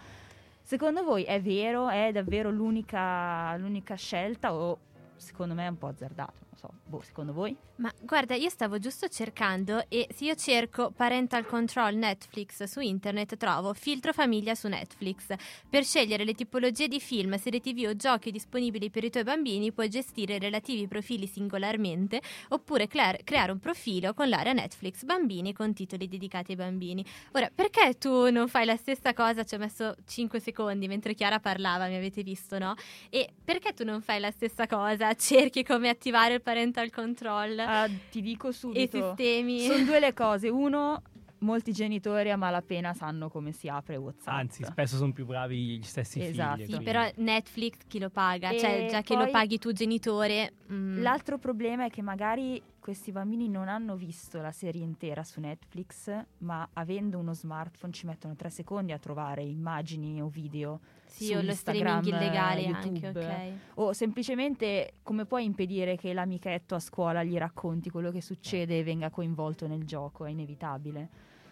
[0.61, 4.77] Secondo voi è vero, è davvero l'unica, l'unica scelta o
[5.15, 6.48] secondo me è un po' azzardato?
[6.59, 7.55] So, boh, secondo voi?
[7.75, 13.37] Ma guarda, io stavo giusto cercando e se io cerco parental control Netflix su internet
[13.37, 15.33] trovo filtro famiglia su Netflix.
[15.69, 19.71] Per scegliere le tipologie di film, serie tv o giochi disponibili per i tuoi bambini
[19.71, 25.53] puoi gestire i relativi profili singolarmente oppure clear- creare un profilo con l'area Netflix bambini
[25.53, 27.05] con titoli dedicati ai bambini.
[27.31, 29.45] Ora, perché tu non fai la stessa cosa?
[29.45, 32.75] Ci ho messo 5 secondi mentre Chiara parlava, mi avete visto, no?
[33.09, 35.13] E perché tu non fai la stessa cosa?
[35.13, 38.97] Cerchi come attivare il parental control Ah, ti dico e subito.
[39.01, 39.61] sistemi.
[39.61, 40.49] Sono due le cose.
[40.49, 41.01] Uno,
[41.39, 44.33] molti genitori a malapena sanno come si apre WhatsApp.
[44.35, 46.55] Anzi, spesso sono più bravi gli stessi Esatto.
[46.55, 46.63] figli.
[46.65, 48.49] Sì, quindi- però Netflix chi lo paga?
[48.49, 50.53] E cioè, già che lo paghi tu genitore...
[50.71, 55.39] mm, L'altro problema è che magari questi bambini non hanno visto la serie intera su
[55.39, 61.25] Netflix, ma avendo uno smartphone ci mettono tre secondi a trovare immagini o video sì,
[61.27, 63.25] su o lo streaming Instagram, illegale eh, anche, YouTube.
[63.25, 63.51] ok.
[63.75, 68.83] o semplicemente come puoi impedire che l'amichetto a scuola gli racconti quello che succede e
[68.83, 71.09] venga coinvolto nel gioco, è inevitabile.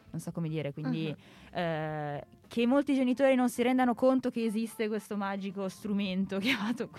[0.10, 1.60] Non so come dire, quindi Mhm.
[1.60, 6.90] eh, che molti genitori non si rendano conto che esiste questo magico strumento chiamato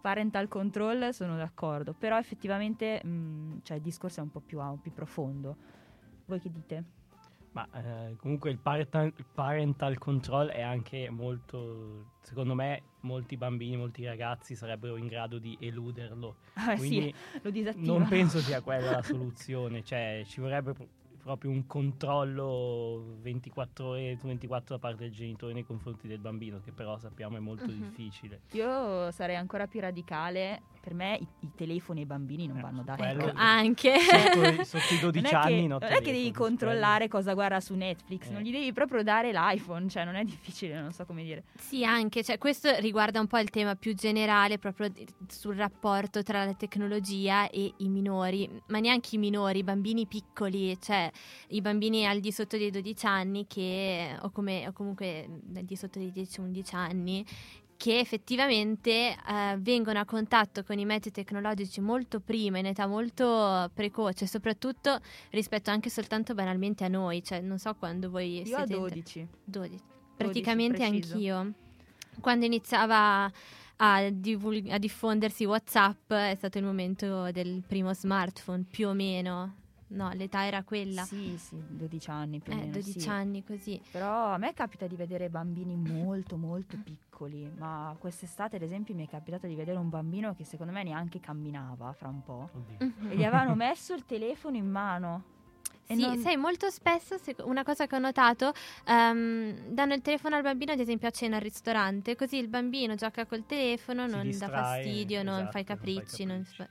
[0.00, 4.92] parental control, sono d'accordo, però effettivamente mh, cioè, il discorso è un po' più, più
[4.92, 5.56] profondo.
[6.26, 6.84] Voi che dite?
[7.52, 14.04] Ma eh, comunque il parental, parental control è anche molto, secondo me, molti bambini, molti
[14.06, 16.36] ragazzi sarebbero in grado di eluderlo.
[16.54, 17.98] Ah, Quindi sì, lo disattiva.
[17.98, 20.74] non penso sia quella la soluzione, cioè ci vorrebbe
[21.22, 26.60] proprio un controllo 24 ore su 24 da parte del genitore nei confronti del bambino,
[26.60, 27.78] che però sappiamo è molto Mhm.
[27.80, 28.40] difficile.
[28.52, 30.62] Io sarei ancora più radicale.
[30.82, 33.02] Per me i, i telefoni ai bambini non Eh, vanno dati.
[33.04, 33.94] Ecco, anche.
[34.00, 37.06] Sotto, i- sotto i 12 non è che, anni no, non è che devi controllare
[37.06, 38.32] cosa guarda su Netflix, Eh.
[38.32, 41.44] non gli devi proprio dare l'iPhone, cioè non è difficile, non so come dire.
[41.56, 44.90] Sì, anche, cioè, questo riguarda un po' il tema più generale proprio
[45.28, 50.76] sul rapporto tra la tecnologia e i minori, ma neanche i minori, i bambini piccoli,
[50.80, 51.08] cioè
[51.50, 55.76] i bambini al di sotto dei 12 anni che, o, come, o comunque al di
[55.76, 57.24] sotto dei 10-11 anni
[57.82, 63.68] che effettivamente eh, vengono a contatto con i mezzi tecnologici molto prima, in età molto
[63.74, 68.64] precoce, soprattutto rispetto anche soltanto banalmente a noi, cioè non so quando voi Io a
[68.64, 69.28] siete 12.
[69.42, 69.80] 12.
[70.16, 71.14] Praticamente preciso.
[71.14, 71.52] anch'io.
[72.20, 73.28] Quando iniziava
[73.78, 79.56] a, divul- a diffondersi WhatsApp è stato il momento del primo smartphone, più o meno.
[79.92, 81.02] No, l'età era quella.
[81.02, 82.72] Sì, sì, 12 anni più o eh, meno.
[82.72, 83.08] 12 sì.
[83.08, 83.80] anni così.
[83.90, 89.06] Però a me capita di vedere bambini molto molto piccoli, ma quest'estate ad esempio mi
[89.06, 92.48] è capitato di vedere un bambino che secondo me neanche camminava fra un po'.
[92.52, 92.76] Oddio.
[92.80, 93.10] Mhm.
[93.10, 95.22] E gli avevano messo il telefono in mano.
[95.86, 98.52] E Sì, non- sai, molto spesso una cosa che ho notato,
[98.86, 102.94] ehm, danno il telefono al bambino, ad esempio a cena al ristorante, così il bambino
[102.94, 105.94] gioca col telefono, Si non dà distrae, fastidio, non esatto, fa i non fa i
[105.94, 106.56] capricci, non capricci.
[106.56, 106.68] fa-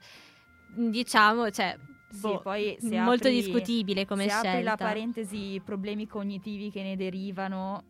[0.90, 4.50] diciamo, cioè, Sì, boh, poi se molto apri- discutibile come se scelta.
[4.50, 7.82] apri la parentesi problemi cognitivi che ne derivano,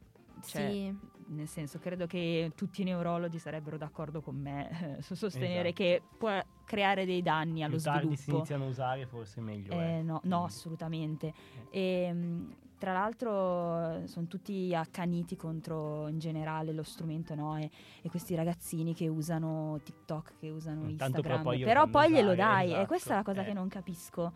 [0.44, 0.94] cioè, sì.
[1.32, 5.74] Nel senso credo che tutti i neurologi sarebbero d'accordo con me eh, su sostenere Esatto.
[5.82, 8.36] che può creare dei danni allo Più tardi si sviluppo.
[8.38, 9.72] iniziano a usare forse meglio.
[9.72, 10.02] Eh, è.
[10.02, 11.32] no, no, assolutamente.
[11.70, 17.56] E, mh, tra l'altro sono tutti accaniti contro in generale lo strumento, no?
[17.56, 17.70] E,
[18.02, 21.42] e questi ragazzini che usano TikTok, che usano Mm, tanto però Instagram.
[21.42, 23.44] poi però poi glielo dai, e esatto, questa è la cosa eh.
[23.44, 24.32] che non capisco.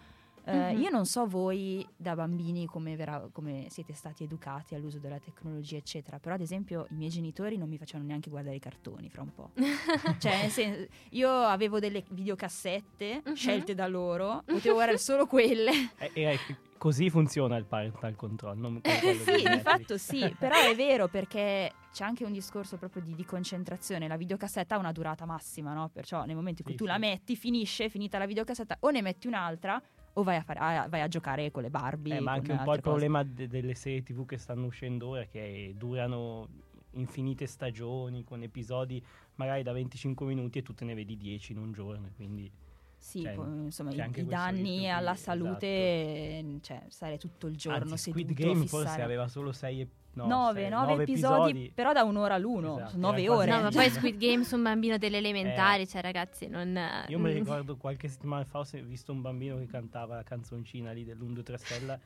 [0.47, 0.81] Mhm.
[0.81, 5.77] Io non so voi da bambini come, vera- come siete stati educati all'uso della tecnologia,
[5.77, 9.23] eccetera, però ad esempio i miei genitori non mi facevano neanche guardare i cartoni fra
[9.23, 9.51] un po'.
[10.19, 13.35] cioè, nel senso, io avevo delle videocassette Mhm.
[13.35, 15.73] scelte da loro, potevo guardare solo quelle.
[15.99, 16.39] Eh, eh,
[16.79, 18.57] così funziona il parental control.
[18.59, 23.15] Non sì, di fatto sì, però è vero perché c'è anche un discorso proprio di,
[23.15, 24.07] di concentrazione.
[24.07, 25.89] La videocassetta ha una durata massima, no?
[25.89, 26.91] Perciò nel momento in cui Sì, tu sì.
[26.91, 29.81] la metti, finisce, finita la videocassetta, o ne metti un'altra
[30.19, 32.17] o vai a, fare- a- vai a giocare con le Barbie.
[32.17, 32.81] Eh, ma anche un po' il cose.
[32.81, 36.49] problema de- delle serie tv che stanno uscendo ora, che durano
[36.93, 39.03] infinite stagioni con episodi
[39.35, 42.09] magari da 25 minuti e tu te ne vedi 10 in un giorno.
[42.17, 42.51] Quindi
[42.97, 45.39] Sì, cioè, insomma, i, i danni alla esatto.
[45.45, 49.03] salute, eh, cioè, stare tutto il giorno Anzi, seduto Squid Game a forse fissare.
[49.03, 53.07] aveva solo 6 no, nove, sei- nove nove episodi, però da un'ora l'uno, Esatto, sono
[53.09, 53.57] nove era quasi ore.
[53.57, 56.79] No, ma poi Squid Game su un bambino delle elementari, cioè ragazzi, non...
[57.09, 60.93] Io mi mm, ricordo qualche settimana fa ho visto un bambino che cantava la canzoncina
[60.93, 61.99] lì dell'1, 2, 3 stella.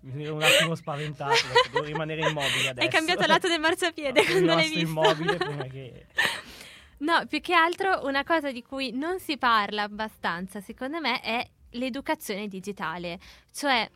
[0.00, 1.34] Mi ero un attimo spaventato,
[1.72, 2.80] devo rimanere immobile adesso.
[2.80, 4.78] Hai cambiato lato del marciapiede quando l'hai visto.
[4.78, 6.06] immobile prima che...
[6.98, 11.48] No, più che altro una cosa di cui non si parla abbastanza, secondo me, è
[11.72, 13.18] l'educazione digitale.
[13.52, 13.88] Cioè,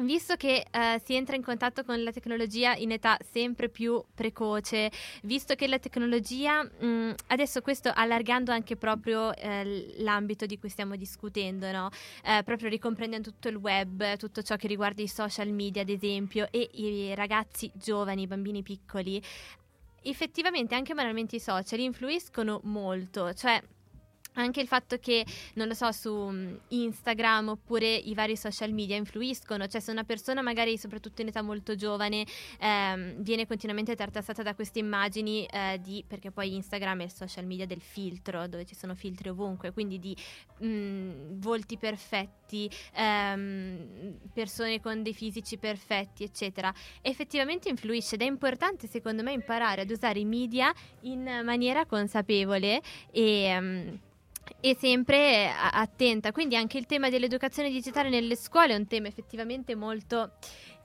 [0.00, 4.90] Visto che eh, si entra in contatto con la tecnologia in età sempre più precoce,
[5.24, 10.96] visto che la tecnologia, mh, adesso questo allargando anche proprio eh, l'ambito di cui stiamo
[10.96, 11.90] discutendo, no?
[12.24, 16.48] eh, proprio ricomprendendo tutto il web, tutto ciò che riguarda i social media ad esempio
[16.50, 19.22] e i ragazzi giovani, i bambini piccoli,
[20.02, 23.62] effettivamente anche banalmente i social influiscono molto, cioè
[24.34, 28.96] anche il fatto che, non lo so, su mm, Instagram oppure i vari social media
[28.96, 32.24] influiscono, cioè se una persona magari soprattutto in età molto giovane
[32.60, 37.44] ehm, viene continuamente tartassata da queste immagini eh, di, perché poi Instagram è il social
[37.44, 40.16] media del filtro, dove ci sono filtri ovunque, quindi di
[40.58, 48.26] mh, mm, volti perfetti, ehm, persone con dei fisici perfetti, eccetera, effettivamente influisce ed è
[48.26, 53.56] importante secondo me imparare ad usare i media in maniera consapevole e...
[53.58, 54.00] Um,
[54.58, 56.32] e sempre attenta.
[56.32, 60.32] Quindi anche il tema dell'educazione digitale nelle scuole è un tema effettivamente molto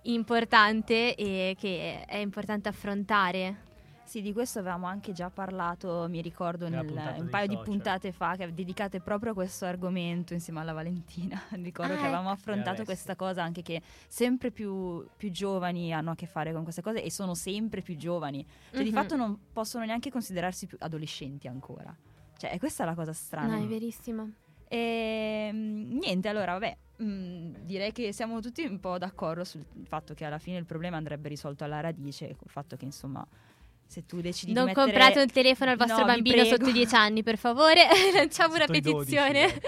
[0.03, 3.65] importante e che è importante affrontare.
[4.05, 6.85] Sì, di questo avevamo anche già parlato, mi ricordo, nel,
[7.17, 11.41] un paio di puntate fa, che dedicate proprio a questo argomento insieme alla Valentina.
[11.61, 12.37] ricordo ah, che avevamo ecco.
[12.37, 16.83] affrontato questa cosa anche che sempre più, più, giovani hanno a che fare con queste
[16.83, 18.45] cose e sono sempre più giovani.
[18.45, 18.85] Cioè, mm-hmm.
[18.85, 21.93] di fatto non possono neanche considerarsi più adolescenti ancora.
[22.37, 23.57] Cioè, questa è la cosa strana.
[23.57, 24.31] No, è verissimo.
[24.67, 29.65] E ehm, niente, allora, vabbè, mh, mm, direi che siamo tutti un po' d'accordo sul
[29.83, 33.25] fatto che alla fine il problema andrebbe risolto alla radice, col fatto che insomma
[33.87, 34.91] se tu decidi non di mettere...
[34.91, 37.87] comprate un telefono al vostro no, bambino sotto i 10 anni per favore.
[38.13, 39.41] Lanciamo una petizione.
[39.43, 39.59] 12,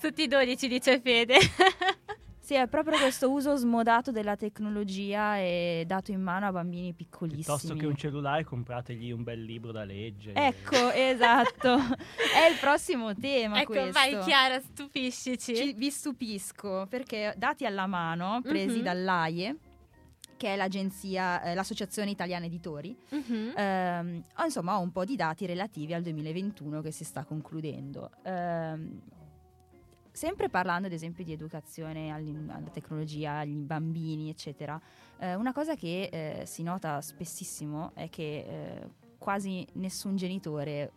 [0.00, 1.38] sotto i 12 dice Fede
[2.50, 7.44] Sì, è proprio questo uso smodato della tecnologia e dato in mano a bambini piccolissimi.
[7.44, 10.48] Piuttosto che un cellulare, comprategli un bel libro da leggere.
[10.48, 11.76] Ecco, esatto.
[12.34, 13.92] è il prossimo tema ecco, questo.
[13.92, 15.54] vai Chiara, stupiscici.
[15.54, 18.82] Ci, vi stupisco, perché dati alla mano, presi mm-hmm.
[18.82, 19.56] dall'AIE,
[20.36, 22.98] che è l'agenzia, eh, l'Associazione Italiana Editori.
[23.14, 23.56] Mm-hmm.
[23.56, 28.10] Ehm, ho, insomma, ho un po' di dati relativi al 2021 che si sta concludendo.
[28.24, 29.00] Ehm,
[30.20, 34.78] sempre parlando ad esempio di educazione alla tecnologia, agli bambini, eccetera,
[35.18, 40.92] eh, una cosa che eh, si nota spessissimo è che eh, quasi nessun genitore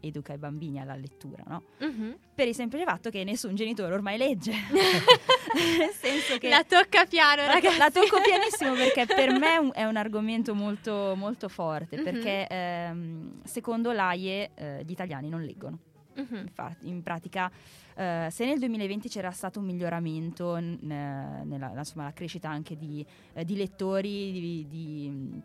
[0.00, 1.62] educa i bambini alla lettura, no?
[1.82, 2.12] Mm-hmm.
[2.34, 4.52] Per il semplice fatto che nessun genitore ormai legge.
[4.68, 6.50] Nel senso che...
[6.50, 7.78] La tocca piano, la, ragazzi.
[7.78, 12.04] La tocco pianissimo perché per me è un, è un argomento molto, molto forte, mm-hmm.
[12.04, 15.78] perché ehm, secondo l'AIE eh, gli italiani non leggono.
[16.20, 16.46] Mm-hmm.
[16.46, 17.50] Infatti, in pratica
[17.96, 23.04] Uh, se nel 2020 c'era stato un miglioramento n- nella insomma, la crescita anche di,
[23.32, 25.42] uh, di lettori, di, di,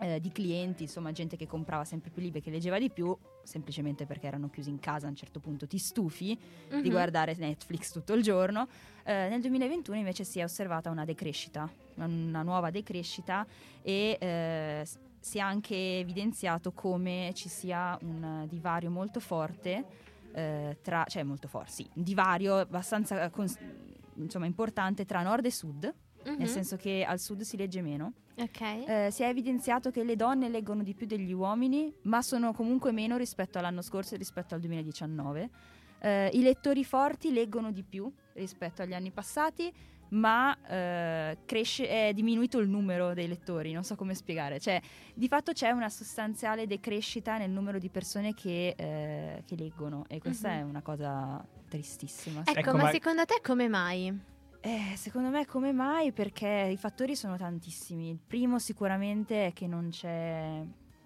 [0.00, 4.06] uh, di, clienti, insomma gente che comprava sempre più libri, che leggeva di più, semplicemente
[4.06, 6.34] perché erano chiusi in casa a un certo punto ti stufi
[6.72, 6.80] mm-hmm.
[6.80, 8.66] di guardare Netflix tutto il giorno,
[9.04, 13.46] nel 2021 invece si è osservata una decrescita, una nuova decrescita
[13.82, 14.86] e
[15.22, 19.84] si è anche evidenziato come ci sia un divario molto forte
[20.32, 23.58] eh, tra, cioè molto forte, sì, un divario abbastanza cons-
[24.14, 25.94] insomma, importante tra nord e sud,
[26.26, 26.38] mm-hmm.
[26.38, 28.14] nel senso che al sud si legge meno.
[28.34, 28.84] Okay.
[28.84, 32.90] Eh, si è evidenziato che le donne leggono di più degli uomini, ma sono comunque
[32.90, 35.50] meno rispetto all'anno scorso e rispetto al 2019.
[36.00, 39.72] Eh, I lettori forti leggono di più rispetto agli anni passati,
[40.12, 44.80] ma eh, cresce, è diminuito il numero dei lettori, non so come spiegare, cioè
[45.14, 50.18] di fatto c'è una sostanziale decrescita nel numero di persone che, eh, che leggono e
[50.18, 50.58] questa uh-huh.
[50.58, 52.42] è una cosa tristissima.
[52.44, 54.30] Ecco, ecco ma, ma secondo te come mai?
[54.60, 56.12] Eh, secondo me come mai?
[56.12, 58.10] Perché i fattori sono tantissimi.
[58.10, 60.62] Il primo sicuramente è che non c'è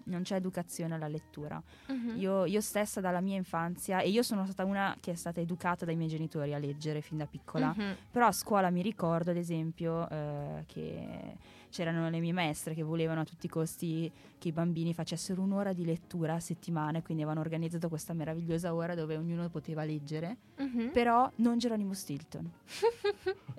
[0.07, 1.61] non c'è educazione alla lettura.
[1.87, 2.15] Uh-huh.
[2.17, 5.85] Io, io, stessa dalla mia infanzia, e io sono stata una che è stata educata
[5.85, 7.95] dai miei genitori a leggere fin da piccola, uh-huh.
[8.11, 11.37] però a scuola mi ricordo ad esempio eh, che
[11.69, 15.73] c'erano le mie maestre che volevano a tutti i costi che i bambini facessero un'ora
[15.73, 20.91] di lettura a settimana, quindi avevano organizzato questa meravigliosa ora dove ognuno poteva leggere, uh-huh.
[20.91, 22.49] però non Geronimo Stilton.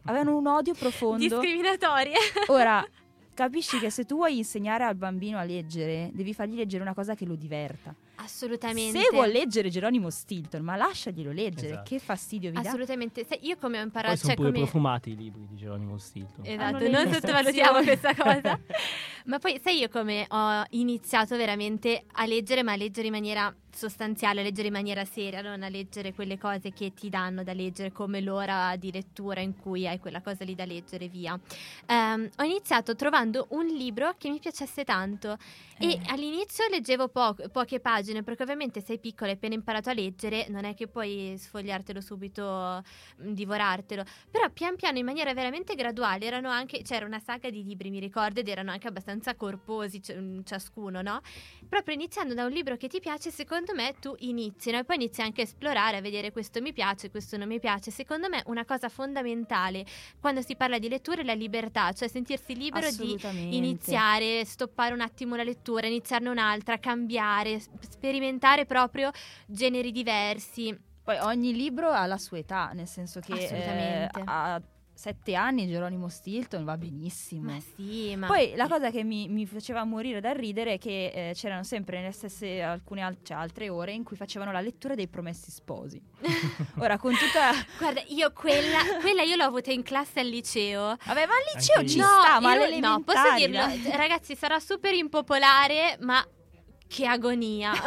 [0.05, 1.19] Avevano un odio profondo.
[1.19, 2.17] Discriminatorie.
[2.49, 2.85] Ora,
[3.39, 7.15] capisci che se tu vuoi insegnare al bambino a leggere, devi fargli leggere una cosa
[7.15, 7.95] che lo diverta.
[8.21, 8.99] Assolutamente.
[8.99, 11.89] Se vuol leggere Geronimo Stilton, ma lasciaglielo leggere, esatto.
[11.89, 13.23] che fastidio vi Assolutamente.
[13.23, 13.27] dà.
[13.27, 13.47] Assolutamente.
[13.47, 14.15] io come ho imparato...
[14.15, 14.63] Poi sono cioè, pure come...
[14.63, 16.45] profumati i libri di Geronimo Stilton.
[16.45, 18.61] Esatto, ah, non, non sottovalutiamo questa cosa.
[19.27, 23.55] ma poi sai io come ho iniziato veramente a leggere, ma a leggere in maniera
[23.79, 27.53] sostanziale, a leggere in maniera seria, non a leggere quelle cose che ti danno da
[27.53, 31.39] leggere come l'ora di lettura in cui hai quella cosa lì da leggere via.
[31.87, 35.39] Um, ho iniziato trovando un libro che mi piacesse tanto
[35.79, 35.93] eh.
[35.93, 39.93] e all'inizio leggevo po- poche pagine immagino, perché ovviamente sei piccolo e appena imparato a
[39.93, 42.83] leggere, non è che puoi sfogliartelo subito,
[43.17, 47.91] divorartelo, però pian piano in maniera veramente graduale erano anche, c'era una saga di libri,
[47.91, 50.01] mi ricordo, ed erano anche abbastanza corposi
[50.45, 51.21] ciascuno, no?
[51.69, 54.79] Proprio iniziando da un libro che ti piace, secondo me tu inizi, no?
[54.79, 57.91] E poi inizi anche a esplorare, a vedere questo mi piace, questo non mi piace.
[57.91, 59.85] Secondo me una cosa fondamentale
[60.21, 63.19] quando si parla di lettura è la libertà, cioè sentirsi libero di
[63.57, 67.61] iniziare, stoppare un attimo la lettura, iniziarne un'altra, cambiare,
[67.99, 69.11] sperimentare proprio
[69.47, 70.77] generi diversi.
[71.03, 74.23] Poi ogni libro ha la sua età, nel senso che eh, Assolutamente.
[74.27, 77.53] a sette anni Geronimo Stilton va benissimo.
[77.53, 81.31] Ma sì, ma Poi la cosa che mi, mi faceva morire dal ridere è che
[81.31, 84.95] eh, c'erano sempre nelle stesse alcune al- cioè, altre ore in cui facevano la lettura
[84.97, 86.03] dei promessi sposi.
[86.81, 90.97] Ora con tutta guarda, io quella, quella io l'ho avuta in classe al liceo.
[91.07, 92.05] Vabbè, ma al liceo Anche ci io.
[92.05, 93.61] sta, ma io- no, posso dirlo,
[93.97, 96.23] ragazzi, sarà super impopolare, ma
[96.89, 97.73] che agonia.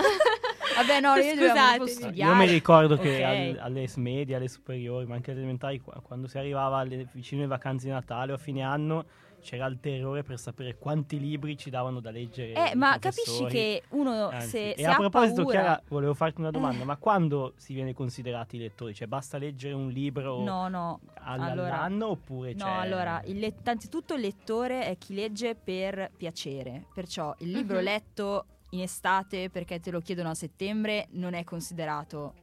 [0.76, 2.36] Vabbè, no, io dovevo proprio Io studiare.
[2.36, 6.38] mi ricordo che al- alle medie, alle superiori, ma anche alle elementari, qua- quando si
[6.38, 9.06] arrivava alle, vicino alle vacanze di Natale o a fine anno,
[9.42, 12.54] c'era il terrore per sapere quanti libri ci davano da leggere.
[12.54, 15.60] Eh, ma capisci che uno Anzi, se, e se a ha proposito, paura...
[15.60, 16.86] Chiara, volevo farti una domanda: Eh.
[16.86, 18.94] ma quando si viene considerati lettori?
[18.94, 21.00] Cioè, basta leggere un libro No, no.
[21.16, 22.72] all- allora- all'anno oppure No, c'è...
[22.72, 27.84] allora, il let- innanzitutto il lettore è chi legge per piacere, perciò il libro Mhm.
[27.84, 32.34] letto in estate perché te lo chiedono a settembre non è considerato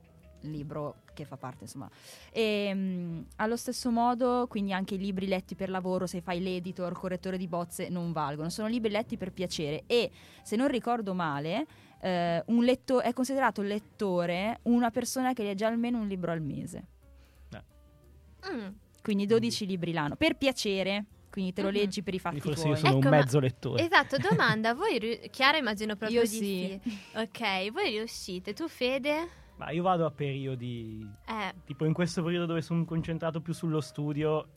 [0.43, 1.91] libro che fa parte, insomma.
[2.31, 6.93] E, mm, allo stesso modo, quindi anche i libri letti per lavoro, se fai l'editor,
[6.93, 10.11] correttore di bozze, non valgono, sono libri letti per piacere e
[10.43, 11.67] se non ricordo male,
[12.01, 16.87] eh, un letto- è considerato lettore una persona che legge almeno un libro al mese.
[18.49, 18.69] Mm.
[19.03, 21.05] Quindi 12 libri l'anno, per piacere,
[21.39, 22.73] quindi te lo leggi per i fatti forse tuoi.
[22.73, 23.85] io sono Ecco, un mezzo lettore.
[23.85, 26.81] Esatto, domanda, voi ri- Chiara immagino proprio Io di sì.
[27.15, 29.29] Ok, voi riuscite, tu Fede?
[29.57, 31.05] Ma io vado a periodi.
[31.27, 34.49] Eh, Tipo in questo periodo dove sono concentrato più sullo studio.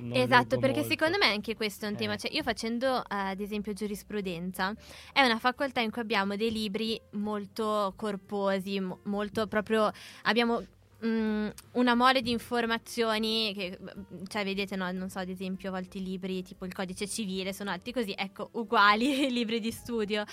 [0.00, 0.90] non esatto, perché molto.
[0.90, 1.98] secondo me anche questo è un Eh.
[1.98, 2.16] tema.
[2.16, 4.72] Cioè, io facendo, eh, ad esempio, giurisprudenza,
[5.12, 9.90] è una facoltà in cui abbiamo dei libri molto corposi, mo- molto proprio.
[10.22, 10.62] Abbiamo
[11.04, 13.78] mm, una mole di informazioni che,
[14.26, 17.52] cioè, vedete, no, non so, ad esempio, a volte i libri tipo il codice civile
[17.52, 20.24] sono alti così, ecco, uguali i libri di studio.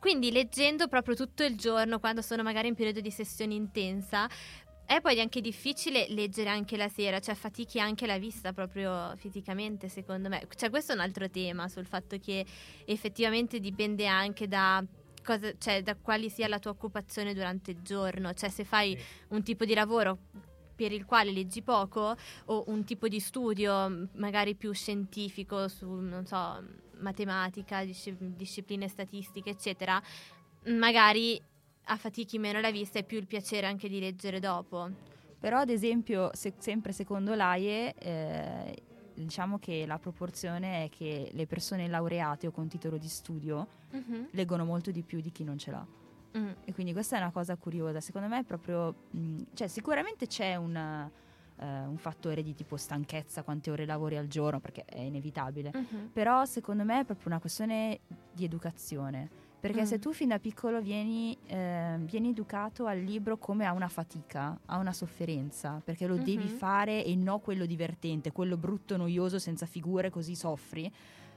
[0.00, 4.28] Quindi leggendo proprio tutto il giorno, quando sono magari in periodo di sessione intensa,
[4.88, 9.88] è poi anche difficile leggere anche la sera, cioè fatichi anche la vista proprio fisicamente,
[9.88, 10.46] secondo me.
[10.56, 12.46] Cioè, questo è un altro tema sul fatto che
[12.86, 14.82] effettivamente dipende anche da
[15.28, 19.04] cosa, cioè da quali sia la tua occupazione durante il giorno, cioè se fai Sì.
[19.34, 20.16] un tipo di lavoro
[20.74, 26.24] per il quale leggi poco o un tipo di studio magari più scientifico su, non
[26.24, 26.62] so,
[27.00, 30.00] matematica, disci- discipline statistiche, eccetera,
[30.66, 31.40] magari
[31.90, 34.88] affatichi meno la vista e più il piacere anche di leggere dopo.
[35.38, 38.82] Però ad esempio, se- sempre secondo l'AIE, eh,
[39.24, 43.66] diciamo che la proporzione è che le persone laureate o con titolo di studio
[44.32, 45.86] leggono molto di più di chi non ce l'ha.
[46.36, 46.50] Mm.
[46.64, 48.00] E quindi questa è una cosa curiosa.
[48.00, 48.94] Secondo me è proprio...
[49.10, 51.10] mh, cioè sicuramente c'è una,
[51.56, 55.72] eh, un fattore di tipo stanchezza, quante ore lavori al giorno, perché è inevitabile.
[55.74, 56.10] Mhm.
[56.12, 58.00] Però secondo me è proprio una questione
[58.32, 59.46] di educazione.
[59.60, 59.84] Perché Mm.
[59.86, 64.56] se tu fin da piccolo vieni, eh, vieni educato al libro come a una fatica,
[64.66, 66.48] a una sofferenza, perché lo devi Mhm.
[66.48, 70.88] fare e no quello divertente, quello brutto, noioso, senza figure, così soffri,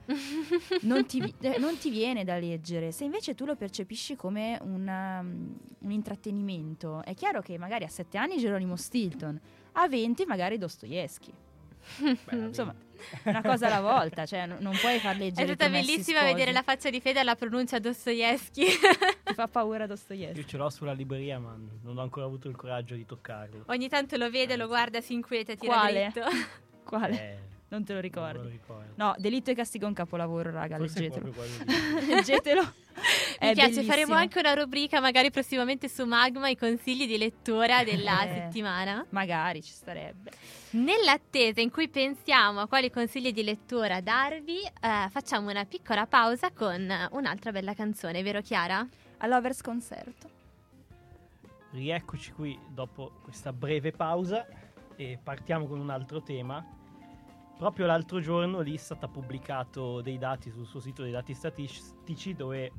[0.81, 2.91] non ti, eh, non ti viene da leggere.
[2.91, 8.17] Se invece tu lo percepisci come una- un intrattenimento, è chiaro che magari a sette
[8.19, 9.39] anni Geronimo Stilton,
[9.73, 11.31] a 20 magari Dostoevsky.
[12.31, 12.73] Insomma,
[13.23, 16.51] una cosa alla volta, cioè n- non puoi far È leggere stata Promessi bellissima vedere
[16.51, 18.65] la faccia di Fede alla pronuncia Dostoevsky.
[19.23, 20.45] Ti fa paura Io Dostoevsky.
[20.45, 23.63] ce l'ho sulla libreria, ma non ho ancora avuto il coraggio di toccarlo.
[23.67, 26.09] Ogni tanto lo vede, lo guarda, si inquieta tira Quale?
[26.11, 26.27] dritto.
[26.83, 27.13] Quale?
[27.21, 27.37] Eh,
[27.71, 28.49] non te lo lo ricordi?
[28.49, 28.91] ricordo.
[28.95, 31.33] No, Delitto e Castigo è un capolavoro, raga, Forse leggetelo.
[32.07, 32.61] leggetelo.
[32.61, 33.83] Mi È piace, bellissimo.
[33.85, 38.33] faremo anche una rubrica magari prossimamente su Magma, i consigli di lettura della Eh.
[38.33, 39.05] settimana.
[39.09, 40.31] Magari ci starebbe.
[40.71, 46.51] Nell'attesa in cui pensiamo a quali consigli di lettura darvi, eh, facciamo una piccola pausa
[46.51, 48.85] con un'altra bella canzone, vero Chiara?
[49.17, 50.29] A Lovers Concerto.
[51.71, 54.45] Rieccoci qui dopo questa breve pausa
[54.97, 56.63] e partiamo con un altro tema.
[57.61, 62.71] Proprio l'altro giorno l'Istat ha pubblicato dei dati sul suo sito dei dati statistici dove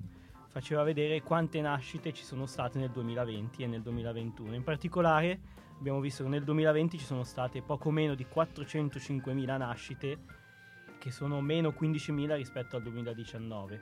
[0.49, 4.57] faceva vedere quante nascite ci sono state nel 2020 e nel 2021.
[4.57, 5.39] In particolare
[5.79, 10.19] abbiamo visto che nel 2020 ci sono state poco meno di 405.000 nascite,
[10.99, 13.81] che sono meno 15.000 rispetto al 2019.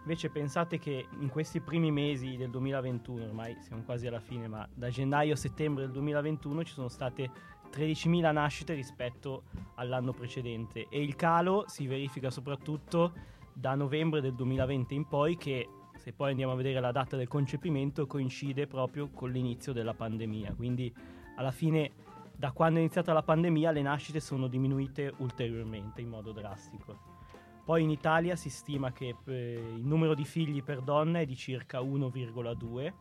[0.00, 4.68] Invece pensate che in questi primi mesi del 2021, ormai siamo quasi alla fine, ma
[4.74, 7.30] da gennaio a settembre del 2021 ci sono state
[7.72, 9.44] 13.000 nascite rispetto
[9.76, 10.86] all'anno precedente.
[10.88, 13.12] E il calo si verifica soprattutto
[13.52, 17.28] da novembre del 2020 in poi che se poi andiamo a vedere la data del
[17.28, 20.92] concepimento coincide proprio con l'inizio della pandemia, quindi
[21.36, 21.92] alla fine
[22.34, 27.18] da quando è iniziata la pandemia le nascite sono diminuite ulteriormente in modo drastico.
[27.66, 31.36] Poi in Italia si stima che eh, il numero di figli per donna è di
[31.36, 32.92] circa 1,2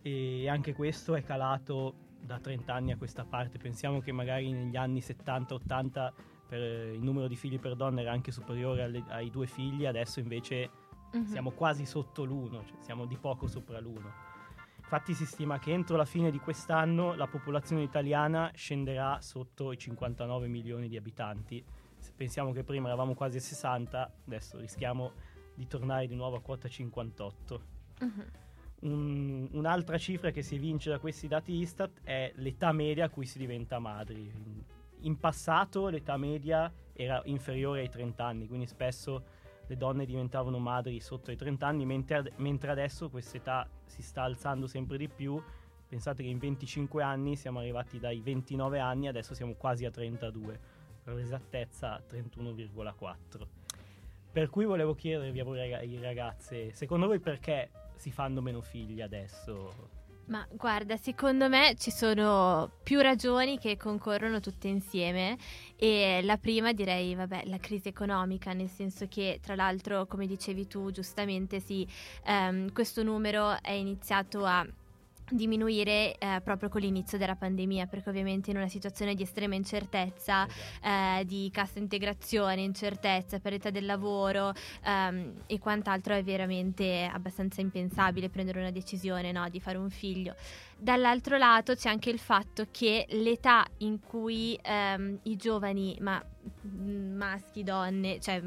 [0.00, 1.94] e anche questo è calato
[2.24, 3.58] da 30 anni a questa parte.
[3.58, 6.12] Pensiamo che magari negli anni 70-80
[6.52, 10.68] il numero di figli per donna era anche superiore alle, ai due figli, adesso invece
[11.10, 11.24] uh-huh.
[11.24, 14.12] siamo quasi sotto l'uno, cioè siamo di poco sopra l'uno.
[14.76, 19.78] Infatti si stima che entro la fine di quest'anno la popolazione italiana scenderà sotto i
[19.78, 21.64] 59 milioni di abitanti
[22.16, 25.12] pensiamo che prima eravamo quasi a 60, adesso rischiamo
[25.54, 27.62] di tornare di nuovo a quota 58.
[28.00, 28.10] Uh-huh.
[28.82, 33.26] Un, un'altra cifra che si evince da questi dati Istat è l'età media a cui
[33.26, 34.30] si diventa madri.
[35.00, 39.24] In passato l'età media era inferiore ai 30 anni, quindi spesso
[39.66, 44.22] le donne diventavano madri sotto i 30 anni, mentre, mentre adesso questa età si sta
[44.22, 45.40] alzando sempre di più.
[45.88, 50.60] Pensate che in 25 anni siamo arrivati dai 29 anni, adesso siamo quasi a 32
[51.02, 53.46] per l'esattezza 31,4.
[54.32, 57.70] Per cui volevo chiedervi a voi ragazze, secondo voi perché
[58.02, 60.00] si fanno meno figli adesso?
[60.24, 65.36] Ma guarda, secondo me ci sono più ragioni che concorrono tutte insieme
[65.76, 70.66] e la prima direi, vabbè, la crisi economica, nel senso che tra l'altro, come dicevi
[70.66, 71.86] tu giustamente, sì,
[72.24, 74.66] ehm, questo numero è iniziato a
[75.30, 80.46] diminuire eh, proprio con l'inizio della pandemia perché ovviamente in una situazione di estrema incertezza
[80.46, 81.20] esatto.
[81.20, 84.52] eh, di cassa integrazione incertezza parità del lavoro
[84.84, 90.34] ehm, e quant'altro è veramente abbastanza impensabile prendere una decisione no, di fare un figlio
[90.82, 96.20] dall'altro lato c'è anche il fatto che l'età in cui ehm, i giovani ma
[96.66, 98.42] mm, maschi donne cioè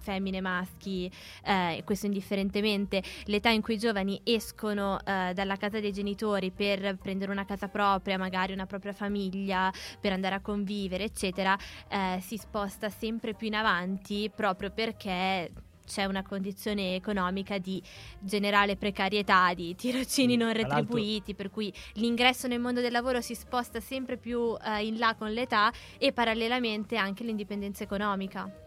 [0.00, 1.10] femmine, maschi,
[1.44, 6.96] eh, questo indifferentemente, l'età in cui i giovani escono eh, dalla casa dei genitori per
[6.96, 11.58] prendere una casa propria, magari una propria famiglia, per andare a convivere, eccetera,
[11.88, 15.50] eh, si sposta sempre più in avanti proprio perché
[15.88, 17.82] c'è una condizione economica di
[18.20, 23.80] generale precarietà, di tirocini non retribuiti, per cui l'ingresso nel mondo del lavoro si sposta
[23.80, 28.66] sempre più eh, in là con l'età e parallelamente anche l'indipendenza economica.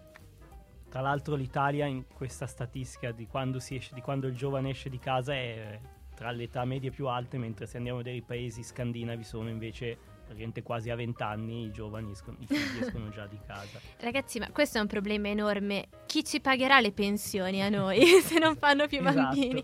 [0.90, 5.00] Tra l'altro l'Italia in questa statistica di quando, esce, di quando il giovane esce di
[5.00, 5.80] casa è
[6.14, 9.50] tra le età medie più alte, mentre se andiamo a vedere i paesi scandinavi sono
[9.50, 9.98] invece
[10.32, 13.80] praticamente quasi a 20 anni i giovani escono, i figli escono già di casa.
[14.00, 15.88] Ragazzi, ma questo è un problema enorme.
[16.06, 19.16] Chi ci pagherà le pensioni a noi se non fanno più esatto.
[19.16, 19.64] bambini?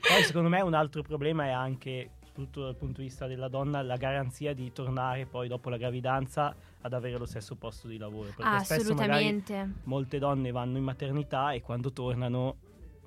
[0.00, 3.82] Poi secondo me un altro problema è anche, soprattutto dal punto di vista della donna,
[3.82, 8.28] la garanzia di tornare poi dopo la gravidanza ad avere lo stesso posto di lavoro.
[8.34, 9.72] Perché ah, spesso assolutamente.
[9.84, 12.56] molte donne vanno in maternità e quando tornano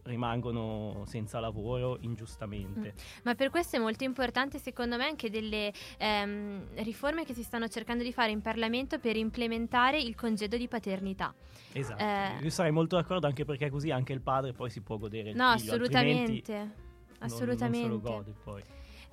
[0.04, 2.94] rimangono senza lavoro ingiustamente.
[2.94, 3.22] Mm.
[3.24, 7.68] Ma per questo è molto importante secondo me anche delle ehm, riforme che si stanno
[7.68, 11.34] cercando di fare in Parlamento per implementare il congedo di paternità.
[11.72, 14.98] Esatto, eh, io sarei molto d'accordo anche perché così anche il padre poi si può
[14.98, 16.72] godere il no, figlio, assolutamente.
[17.20, 17.88] assolutamente.
[17.88, 18.64] Non, non se lo gode poi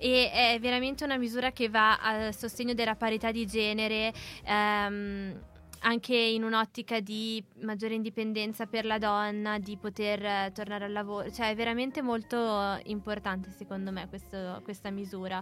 [0.01, 4.11] e è veramente una misura che va a sostegno della parità di genere.
[4.43, 5.39] Ehm,
[5.81, 11.31] anche in un'ottica di maggiore indipendenza per la donna, di poter eh, tornare al lavoro,
[11.31, 15.41] cioè è veramente molto importante secondo me questo, questa misura.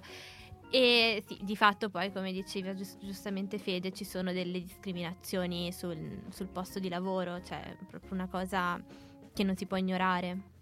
[0.71, 6.21] E sì, di fatto poi, come diceva giust- giustamente Fede, ci sono delle discriminazioni sul,
[6.29, 8.79] sul posto di lavoro, cioè è proprio una cosa
[9.33, 10.57] che non si può ignorare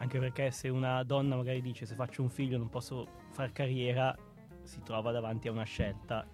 [0.00, 4.16] anche perché se una donna magari dice se faccio un figlio non posso far carriera,
[4.62, 6.26] si trova davanti a una scelta.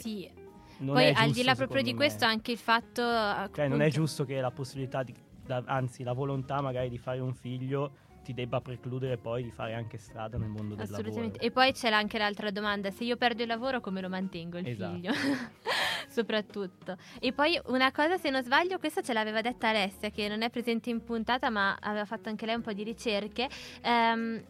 [0.00, 0.39] sì.
[0.84, 2.32] Poi al di là proprio di questo me.
[2.32, 3.02] anche il fatto...
[3.02, 5.14] Cioè non è giusto che la possibilità, di,
[5.44, 9.74] da, anzi la volontà magari di fare un figlio ti debba precludere poi di fare
[9.74, 11.32] anche strada nel mondo del lavoro.
[11.38, 14.68] E poi c'è anche l'altra domanda, se io perdo il lavoro come lo mantengo il
[14.68, 14.94] esatto.
[14.94, 15.12] figlio?
[16.08, 16.96] Soprattutto.
[17.18, 20.50] E poi una cosa, se non sbaglio, questa ce l'aveva detta Alessia, che non è
[20.50, 23.48] presente in puntata, ma aveva fatto anche lei un po' di ricerche.
[23.84, 24.42] Um,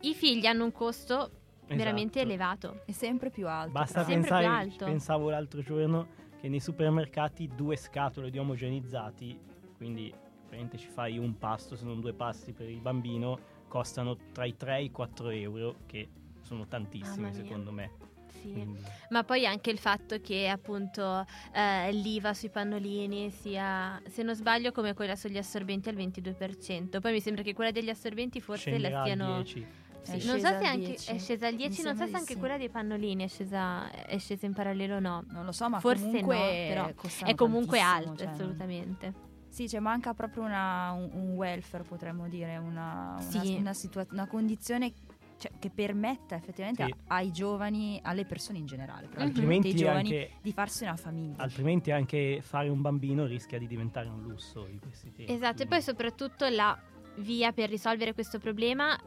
[0.00, 1.30] I figli hanno un costo
[1.66, 1.76] esatto.
[1.76, 2.82] veramente elevato.
[2.84, 3.72] È sempre più alto.
[3.72, 4.84] Basta pensare, più alto.
[4.84, 9.38] pensavo l'altro giorno che nei supermercati due scatole di omogenizzati,
[9.76, 10.12] quindi
[10.56, 13.38] praticamente ci fai un pasto, se non due pasti per il bambino,
[13.68, 16.08] costano tra i 3 e i 4 euro, che
[16.42, 17.90] sono tantissimi secondo me.
[18.28, 18.52] Sì.
[18.52, 24.34] quindi- Ma poi anche il fatto che appunto eh, l'IVA sui pannolini sia, se non
[24.34, 27.00] sbaglio, come quella sugli assorbenti al 22%.
[27.00, 29.34] Poi mi sembra che quella degli assorbenti forse la scenderà al stiano...
[29.42, 29.66] 10.
[30.06, 31.10] Sì, non so se al anche 10.
[31.12, 32.38] è scesa al 10, non so se anche sì.
[32.38, 35.24] quella dei pannolini è scesa, è scesa in parallelo o no.
[35.30, 36.92] Non lo so, ma Forse comunque no, però
[37.24, 39.12] È comunque alta, cioè, assolutamente.
[39.48, 43.54] Sì, cioè manca proprio una- un, un welfare, potremmo dire, una, una, Sì.
[43.54, 44.92] una situa- una condizione
[45.38, 46.90] cioè, che permetta effettivamente Sì.
[46.90, 49.26] a- ai giovani, alle persone in generale, però Mhm.
[49.28, 51.42] Altrimenti ai giovani anche, di farsi una famiglia.
[51.42, 55.32] altrimenti anche fare un bambino rischia di diventare un lusso in questi tempi.
[55.32, 56.78] Esatto, e poi soprattutto la
[57.16, 58.98] via per risolvere questo problema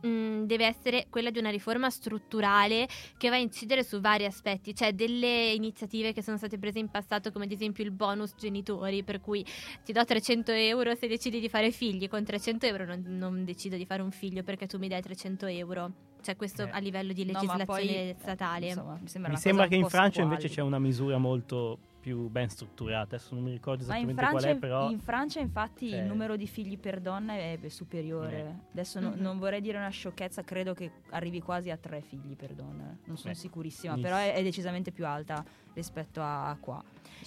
[0.00, 2.86] mh, deve essere quella di una riforma strutturale
[3.16, 6.88] che va a incidere su vari aspetti, cioè delle iniziative che sono state prese in
[6.88, 9.44] passato come ad esempio il bonus genitori, per cui
[9.84, 13.76] ti do 300 euro se decidi di fare figli, con 300 euro non, non decido
[13.76, 15.90] di fare un figlio perché tu mi dai 300 euro,
[16.22, 16.68] cioè questo Eh.
[16.72, 18.66] a livello di No, legislazione poi, eh, statale.
[18.68, 20.34] insomma, mi sembra, Mi sembra che in Francia squalida.
[20.34, 23.16] invece c'è una misura molto più ben strutturata.
[23.16, 26.36] Adesso non mi ricordo esattamente Francia, qual è, però in Francia, infatti cioè- il numero
[26.36, 28.38] di figli per donna è superiore.
[28.38, 28.54] Eh.
[28.70, 29.20] Adesso no- Mhm.
[29.20, 32.96] non vorrei dire una sciocchezza, credo che arrivi quasi a tre figli per donna.
[33.06, 34.08] Non sono Beh, sicurissima, inizio.
[34.08, 35.44] però è, è decisamente più alta
[35.74, 36.80] rispetto a, a qua.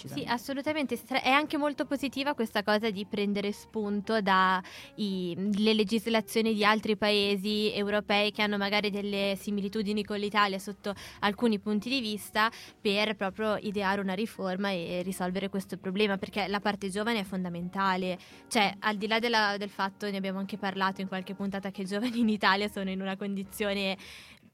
[0.08, 0.98] Sì, assolutamente.
[1.22, 4.64] È anche molto positiva questa cosa di prendere spunto dalle
[5.74, 11.90] legislazioni di altri paesi europei che hanno magari delle similitudini con l'Italia sotto alcuni punti
[11.90, 17.20] di vista per proprio ideare una riforma e risolvere questo problema perché la parte giovane
[17.20, 18.18] è fondamentale.
[18.48, 21.82] Cioè, al di là della- del fatto, ne abbiamo anche parlato in qualche puntata, che
[21.82, 23.98] i giovani in Italia sono in una condizione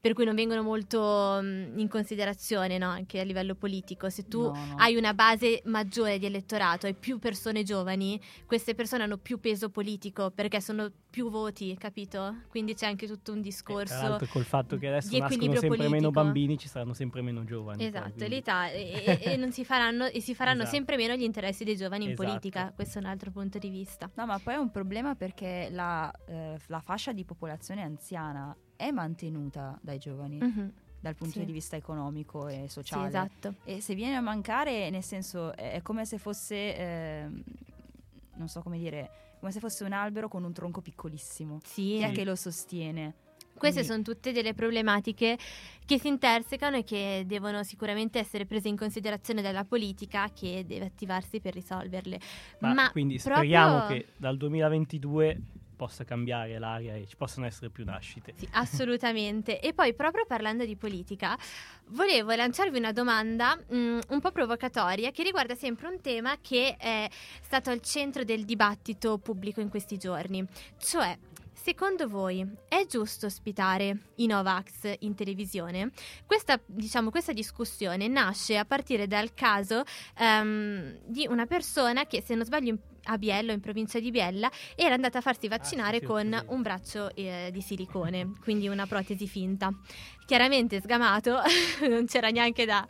[0.06, 2.88] per cui non vengono molto in considerazione no?
[2.88, 4.08] anche a livello politico.
[4.08, 4.74] Se tu No, no.
[4.76, 9.68] hai una base maggiore di elettorato, hai più persone giovani, queste persone hanno più peso
[9.68, 12.42] politico perché sono più voti, capito?
[12.48, 13.94] Quindi c'è anche tutto un eh, tra discorso.
[14.08, 16.10] l'altro col fatto che adesso nascono sempre meno politico.
[16.12, 17.78] bambini, ci saranno sempre meno giovani.
[17.78, 20.76] poi, Esatto, l'Italia e, e- e non si faranno, e si faranno Esatto.
[20.76, 22.28] sempre meno gli interessi dei giovani in Esatto.
[22.28, 22.72] politica.
[22.72, 24.08] Questo è un altro punto di vista.
[24.14, 28.90] No, ma poi è un problema perché la, eh, la fascia di popolazione anziana è
[28.90, 31.44] mantenuta dai giovani Mhm, dal punto sì.
[31.44, 33.08] di vista economico e Sì, sociale.
[33.08, 33.54] esatto.
[33.64, 37.42] E se viene a mancare, nel senso, è, come se fosse, ehm,
[38.36, 41.60] non so come dire, come se fosse un albero con un tronco piccolissimo.
[41.64, 41.96] Sì.
[41.98, 43.14] Chi è che lo sostiene?
[43.56, 45.38] Queste Quindi- sono tutte delle problematiche
[45.86, 50.84] che si intersecano e che devono sicuramente essere prese in considerazione dalla politica che deve
[50.86, 52.20] attivarsi per risolverle.
[52.58, 55.40] Ma, Ma quindi proprio- speriamo che dal 2022
[55.76, 58.32] possa cambiare l'aria e ci possano essere più nascite.
[58.36, 59.60] Sì, assolutamente.
[59.60, 61.38] E poi, proprio parlando di politica,
[61.88, 67.08] volevo lanciarvi una domanda mm, un po' provocatoria che riguarda sempre un tema che è
[67.42, 70.44] stato al centro del dibattito pubblico in questi giorni.
[70.78, 71.16] Cioè,
[71.52, 75.90] secondo voi è giusto ospitare i Novax in televisione?
[76.24, 79.82] Questa, diciamo, questa discussione nasce a partire dal caso
[80.16, 84.94] ehm, di una persona che, se non sbaglio, a Biello, in provincia di Biella, era
[84.94, 89.26] andata a farsi vaccinare sì, sì, con un braccio eh, di silicone, quindi una protesi
[89.26, 89.70] finta.
[90.26, 91.38] Chiaramente sgamato,
[91.88, 92.86] non c'era neanche da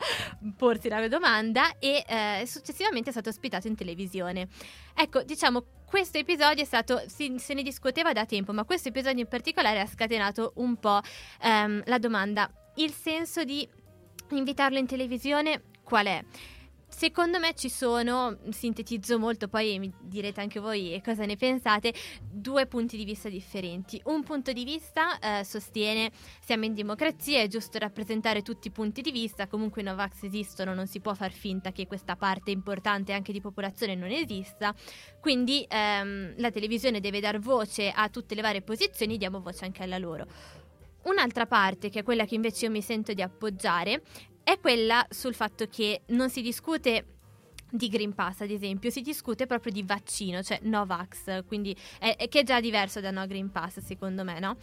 [0.56, 4.48] porsi la domanda e eh, successivamente è stato ospitato in televisione.
[4.94, 9.20] Ecco, diciamo, questo episodio è stato, si- se ne discuteva da tempo, ma questo episodio
[9.20, 11.00] in particolare ha scatenato un po'
[11.42, 13.68] ehm, la domanda, il senso di
[14.30, 16.24] invitarlo in televisione qual è?
[16.96, 21.92] Secondo me ci sono, sintetizzo molto, poi mi direte anche voi cosa ne pensate,
[22.22, 24.00] due punti di vista differenti.
[24.06, 29.02] Un punto di vista eh, sostiene siamo in democrazia, è giusto rappresentare tutti i punti
[29.02, 33.12] di vista, comunque i Novax esistono, non si può far finta che questa parte importante
[33.12, 34.74] anche di popolazione non esista,
[35.20, 39.82] quindi ehm, la televisione deve dar voce a tutte le varie posizioni, diamo voce anche
[39.82, 40.26] alla loro.
[41.02, 44.02] Un'altra parte, che è quella che invece io mi sento di appoggiare,
[44.46, 47.04] è quella sul fatto che non si discute
[47.68, 52.40] di Green Pass, ad esempio, si discute proprio di vaccino, cioè Novax, quindi è, che
[52.40, 54.56] è già diverso da No Green Pass, secondo me, no?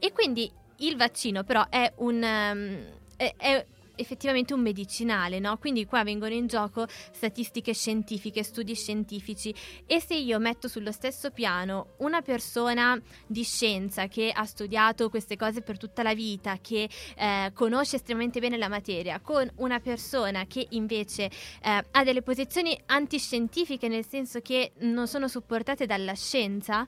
[0.00, 2.84] E quindi il vaccino però è un ehm,
[3.16, 3.64] è- è
[3.98, 5.58] effettivamente un medicinale, no?
[5.58, 9.54] Quindi qua vengono in gioco statistiche scientifiche, studi scientifici
[9.86, 15.36] e se io metto sullo stesso piano una persona di scienza che ha studiato queste
[15.36, 20.46] cose per tutta la vita, che eh, conosce estremamente bene la materia, con una persona
[20.46, 26.86] che invece eh, ha delle posizioni antiscientifiche, nel senso che non sono supportate dalla scienza,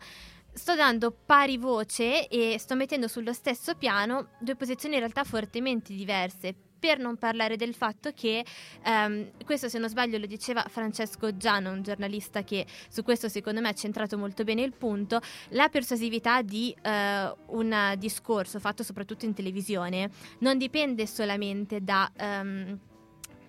[0.53, 5.95] sto dando pari voce e sto mettendo sullo stesso piano due posizioni in realtà fortemente
[5.95, 6.70] diverse.
[6.81, 8.45] Per non parlare del fatto che,
[8.85, 13.61] ehm, questo se non sbaglio lo diceva Francesco Giano, un giornalista che su questo secondo
[13.61, 15.21] me ha centrato molto bene il punto,
[15.51, 22.11] la persuasività di eh, un discorso fatto soprattutto in televisione non dipende solamente da...
[22.19, 22.79] Um,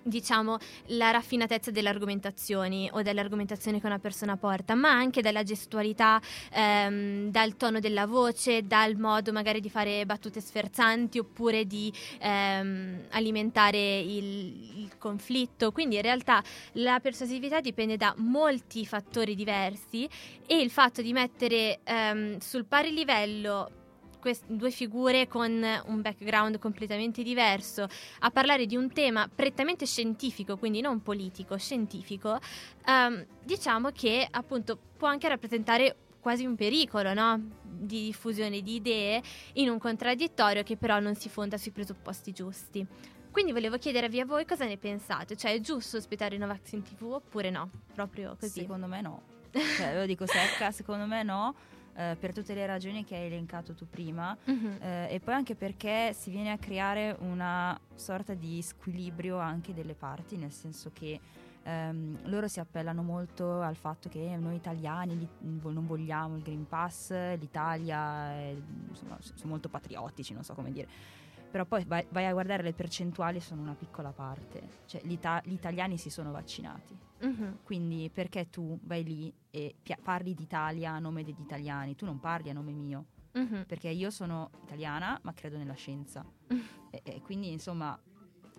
[0.04, 5.44] diciamo, la raffinatezza delle argomentazioni o delle argomentazioni che una persona porta, ma anche dalla
[5.44, 6.22] gestualità,
[6.52, 13.08] ehm, dal tono della voce, dal modo magari di fare battute sferzanti oppure di ehm,
[13.12, 15.72] alimentare il, il, conflitto.
[15.72, 16.44] Quindi in realtà
[16.74, 20.08] la persuasività dipende da molti fattori diversi
[20.46, 23.81] e il fatto di mettere ehm, sul pari livello
[24.22, 27.88] quest- due figure con un background completamente diverso
[28.20, 32.40] a parlare di un tema prettamente scientifico, quindi non politico, scientifico,
[32.86, 37.42] um, diciamo che appunto può anche rappresentare quasi un pericolo no?
[37.64, 39.22] di diffusione di idee
[39.54, 42.86] in un contraddittorio che però non si fonda sui presupposti giusti.
[43.32, 47.14] Quindi volevo chiedervi a voi cosa ne pensate, cioè è giusto ospitare Novax in tv
[47.14, 47.70] oppure no?
[47.94, 48.62] Proprio così.
[48.62, 49.22] Secondo me no.
[49.52, 51.56] Cioè, lo dico secca, secondo me no
[51.96, 54.78] eh, per tutte le ragioni che hai elencato tu prima uh-huh.
[54.80, 59.94] eh, e poi anche perché si viene a creare una sorta di squilibrio anche delle
[59.94, 61.20] parti, nel senso che
[61.64, 66.68] ehm, loro si appellano molto al fatto che noi italiani li, non vogliamo il Green
[66.68, 68.56] Pass, l'Italia è,
[68.90, 71.20] insomma, sono molto patriottici, non so come dire
[71.52, 75.18] però poi vai, vai, a guardare le percentuali sono una piccola parte, cioè gli
[75.52, 77.60] italiani si sono vaccinati, uh-huh.
[77.64, 82.20] quindi perché tu vai lì e pi- parli d'Italia a nome degli italiani, tu non
[82.20, 83.66] parli a nome mio, uh-huh.
[83.68, 86.60] perché io sono italiana ma credo nella scienza uh-huh.
[86.90, 88.00] e, e, quindi insomma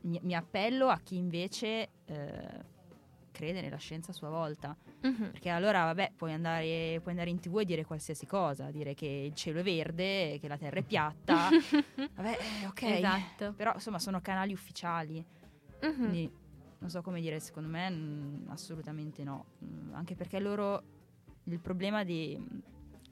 [0.03, 2.65] mi, mi, appello a chi invece eh,
[3.33, 4.77] crede nella scienza a sua volta.
[5.03, 5.31] Uh-huh.
[5.33, 9.07] Perché allora, vabbè, puoi andare, puoi andare, in tv e dire qualsiasi cosa, dire che
[9.07, 11.49] il cielo è verde, che la terra è piatta.
[12.15, 12.83] vabbè, eh, ok.
[12.83, 13.53] Esatto.
[13.55, 15.25] Però insomma sono canali ufficiali.
[15.81, 15.95] Uh-huh.
[15.95, 16.31] Quindi
[16.83, 19.47] non so come dire, secondo me mh, mm, assolutamente no.
[19.59, 20.83] Mh, mm, anche perché loro
[21.45, 22.39] il problema di,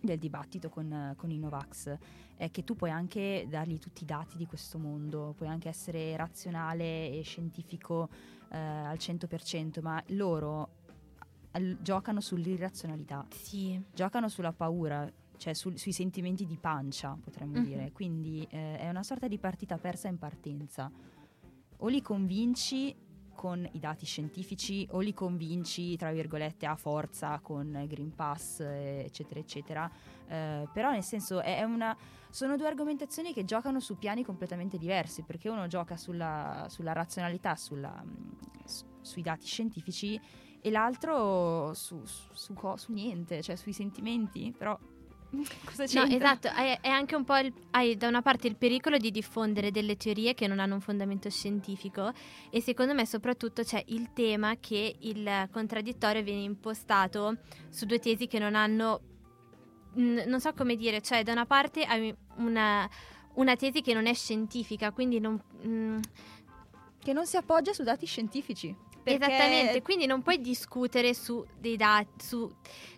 [0.01, 1.97] del dibattito con, con, i Novax
[2.37, 6.17] è che tu puoi anche dargli tutti i dati di questo mondo, puoi anche essere
[6.17, 8.09] razionale e scientifico
[8.51, 10.79] eh, al 100%, ma loro
[11.53, 13.81] al, giocano sull'irrazionalità, sì.
[13.93, 17.65] giocano sulla paura, cioè sul, sui sentimenti di pancia, potremmo mm-hmm.
[17.65, 17.93] dire.
[17.93, 20.91] Quindi eh, è una sorta di partita persa in partenza.
[21.83, 22.95] O li convinci
[23.41, 29.41] con i dati scientifici o li convinci, tra virgolette, a forza con Green Pass, eccetera,
[29.41, 29.91] eccetera.
[30.29, 31.97] Eh, però nel senso una,
[32.29, 37.57] sono due argomentazioni che giocano su piani completamente diversi, perché uno gioca sulla, sulla razionalità,
[37.57, 38.05] sulla,
[38.67, 40.21] su, sui dati scientifici
[40.61, 44.79] e l'altro su, su, su, niente, cioè sui sentimenti, però
[45.65, 46.07] Cosa c'è?
[46.07, 49.11] No, esatto, è, è, anche un po' il, hai da una parte il pericolo di
[49.11, 52.13] diffondere delle teorie che non hanno un fondamento scientifico
[52.51, 58.27] e secondo me soprattutto c'è il tema che il contraddittorio viene impostato su due tesi
[58.27, 59.01] che non hanno
[59.93, 62.89] non so come dire, cioè da una parte hai una,
[63.35, 65.41] una tesi che non è scientifica, quindi non...
[65.63, 66.01] Mh,
[67.03, 68.77] che non si appoggia su dati scientifici.
[69.03, 69.25] Perché...
[69.25, 72.51] Esattamente, quindi non puoi discutere su dei dati, su...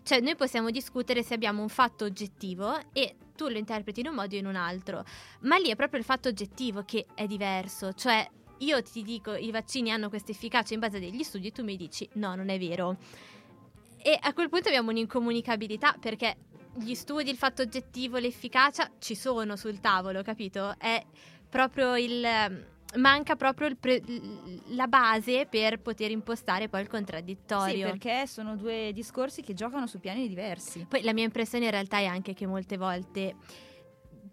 [0.03, 4.15] cioè noi possiamo discutere se abbiamo un fatto oggettivo e tu lo interpreti in un
[4.15, 5.05] modo o in un altro,
[5.41, 8.29] ma lì è proprio il fatto oggettivo che è diverso, cioè
[8.59, 11.65] io ti dico i vaccini hanno questa efficacia in base a degli studi e tu
[11.65, 12.97] mi dici no, non è vero.
[14.05, 16.37] E a quel punto abbiamo un'incomunicabilità perché
[16.75, 20.75] gli studi, il fatto oggettivo, l'efficacia ci sono sul tavolo, capito?
[20.79, 21.05] È
[21.49, 24.03] proprio il manca proprio pre-
[24.69, 27.75] la base per poter impostare poi il contraddittorio.
[27.75, 30.87] Sì, perché sono due discorsi che giocano su piani diversi.
[30.89, 33.35] Poi la mia impressione in realtà è anche che molte volte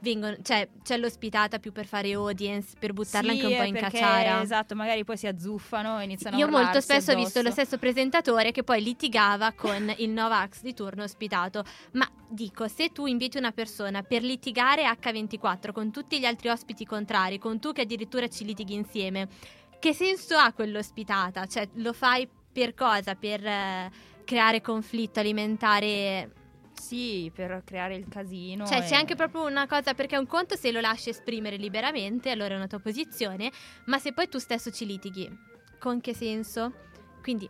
[0.02, 3.74] vengono, cioè, c'è l'ospitata più per fare audience, per buttarla sì, anche un po' in
[3.74, 4.42] perché, cacciara.
[4.42, 7.18] Esatto, magari poi si azzuffano e iniziano Io a molto spesso addosso.
[7.18, 11.64] ho visto lo stesso presentatore che poi litigava con il Novax di turno ospitato.
[11.94, 16.86] Ma dico, se tu inviti una persona per litigare H24 con tutti gli altri ospiti
[16.86, 19.28] contrari, con tu che addirittura ci litighi insieme,
[19.80, 21.46] che senso ha quell'ospitata?
[21.46, 23.16] Cioè, lo fai per cosa?
[23.16, 23.92] Per eh,
[24.26, 26.32] creare conflitto, alimentare
[26.80, 28.66] sì, per creare il casino.
[28.66, 28.82] Cioè, e...
[28.82, 32.58] c'è anche proprio una cosa, perché un conto se lo lasci esprimere liberamente, allora è
[32.58, 33.52] una tua posizione,
[33.86, 35.30] ma se poi tu stesso ci litighi,
[35.78, 36.74] con che senso?
[37.22, 37.50] Quindi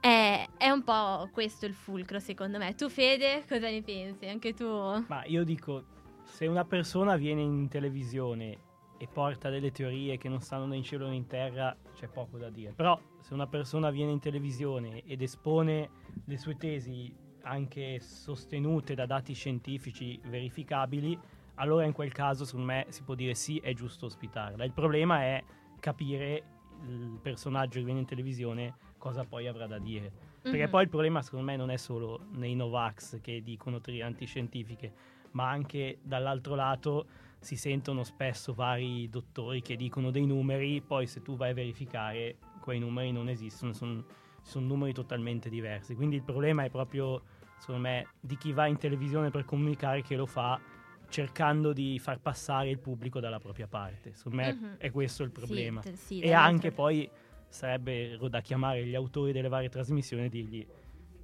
[0.00, 2.74] è, è un po' questo il fulcro, secondo me.
[2.74, 4.26] Tu, Fede, cosa ne pensi?
[4.26, 4.66] Anche tu?
[4.66, 5.84] Ma io dico,
[6.24, 10.82] se una persona viene in televisione e porta delle teorie che non stanno né in
[10.82, 12.72] cielo né in terra, c'è poco da dire.
[12.72, 15.90] Però se una persona viene in televisione ed espone
[16.24, 17.12] le sue tesi
[17.42, 21.18] anche sostenute da dati scientifici verificabili,
[21.56, 24.64] allora in quel caso secondo me si può dire sì, è giusto ospitarla.
[24.64, 25.42] Il problema è
[25.78, 26.42] capire
[26.86, 30.10] il personaggio che viene in televisione cosa poi avrà da dire.
[30.42, 30.70] Perché Mhm.
[30.70, 34.92] poi il problema secondo me non è solo nei Novax che dicono teorie antiscientifiche,
[35.32, 37.06] ma anche dall'altro lato
[37.38, 42.36] si sentono spesso vari dottori che dicono dei numeri, poi se tu vai a verificare
[42.60, 44.04] quei numeri non esistono, son-
[44.42, 45.94] sono numeri totalmente diversi.
[45.94, 47.22] Quindi il problema è proprio,
[47.60, 50.58] secondo me, di chi va in televisione per comunicare che lo fa
[51.08, 54.12] cercando di far passare il pubblico dalla propria parte.
[54.14, 54.76] Secondo me Mhm.
[54.78, 55.80] è questo il Sì, problema.
[55.80, 57.08] t- sì, e anche poi
[57.48, 60.66] sarebbero da chiamare gli autori delle varie trasmissioni e dirgli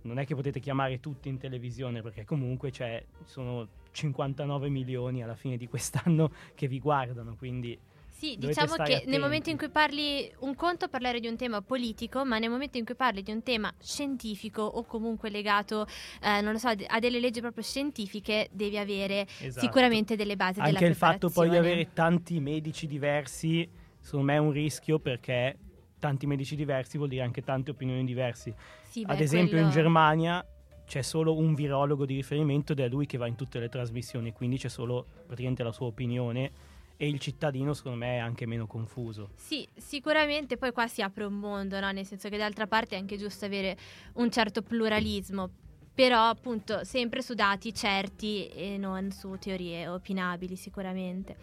[0.02, 5.34] non è che potete chiamare tutti in televisione perché comunque c'è, sono 59 milioni alla
[5.34, 7.76] fine di quest'anno che vi guardano, quindi
[8.16, 9.10] Sì, Dovete diciamo che attenti.
[9.10, 12.78] nel momento in cui parli un conto parlare di un tema politico, ma nel momento
[12.78, 15.86] in cui parli di un tema scientifico o comunque legato,
[16.22, 19.66] eh, non lo so, a delle leggi proprio scientifiche, devi avere esatto.
[19.66, 23.68] sicuramente delle basi della anche il fatto poi di avere tanti medici diversi,
[24.00, 25.58] secondo me è un rischio perché
[25.98, 28.54] tanti medici diversi vuol dire anche tante opinioni diverse.
[28.88, 30.46] Sì, beh, Ad esempio in quello- Germania
[30.86, 34.32] c'è solo un virologo di riferimento ed è lui che va in tutte le trasmissioni,
[34.32, 36.65] quindi c'è solo praticamente la sua opinione
[36.96, 39.30] e il cittadino secondo me è anche meno confuso.
[39.36, 41.90] Sì, sicuramente poi qua si apre un mondo, no?
[41.92, 43.76] nel senso che d'altra parte è anche giusto avere
[44.14, 45.50] un certo pluralismo,
[45.94, 51.36] però appunto sempre su dati certi e non su teorie opinabili sicuramente.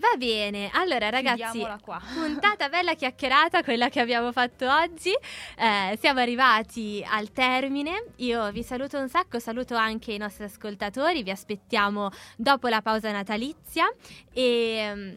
[0.00, 1.60] Va bene, allora ragazzi,
[2.14, 5.10] puntata bella chiacchierata, quella che abbiamo fatto oggi.
[5.10, 8.06] Eh, siamo arrivati al termine.
[8.16, 11.22] Io vi saluto un sacco, saluto anche i nostri ascoltatori.
[11.22, 13.92] Vi aspettiamo dopo la pausa natalizia.
[14.32, 15.10] E mm,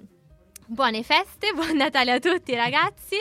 [0.67, 3.15] buone feste, buon Natale a tutti, ragazzi.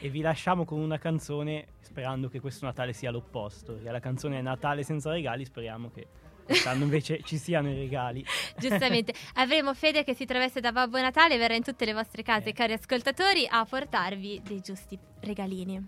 [0.00, 3.78] E vi lasciamo con una canzone sperando che questo Natale sia l'opposto.
[3.82, 6.06] Che la canzone è Natale senza regali, speriamo che
[6.44, 8.24] quest'anno invece ci siano i regali.
[8.58, 12.22] Giustamente, avremo Fede che si traveste da Babbo Natale e verrà in tutte le vostre
[12.22, 12.52] case, Eh.
[12.52, 15.84] cari ascoltatori, a portarvi dei giusti regalini.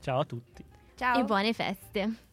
[0.00, 0.64] Ciao a tutti.
[0.96, 1.18] Ciao.
[1.18, 2.26] E buone feste.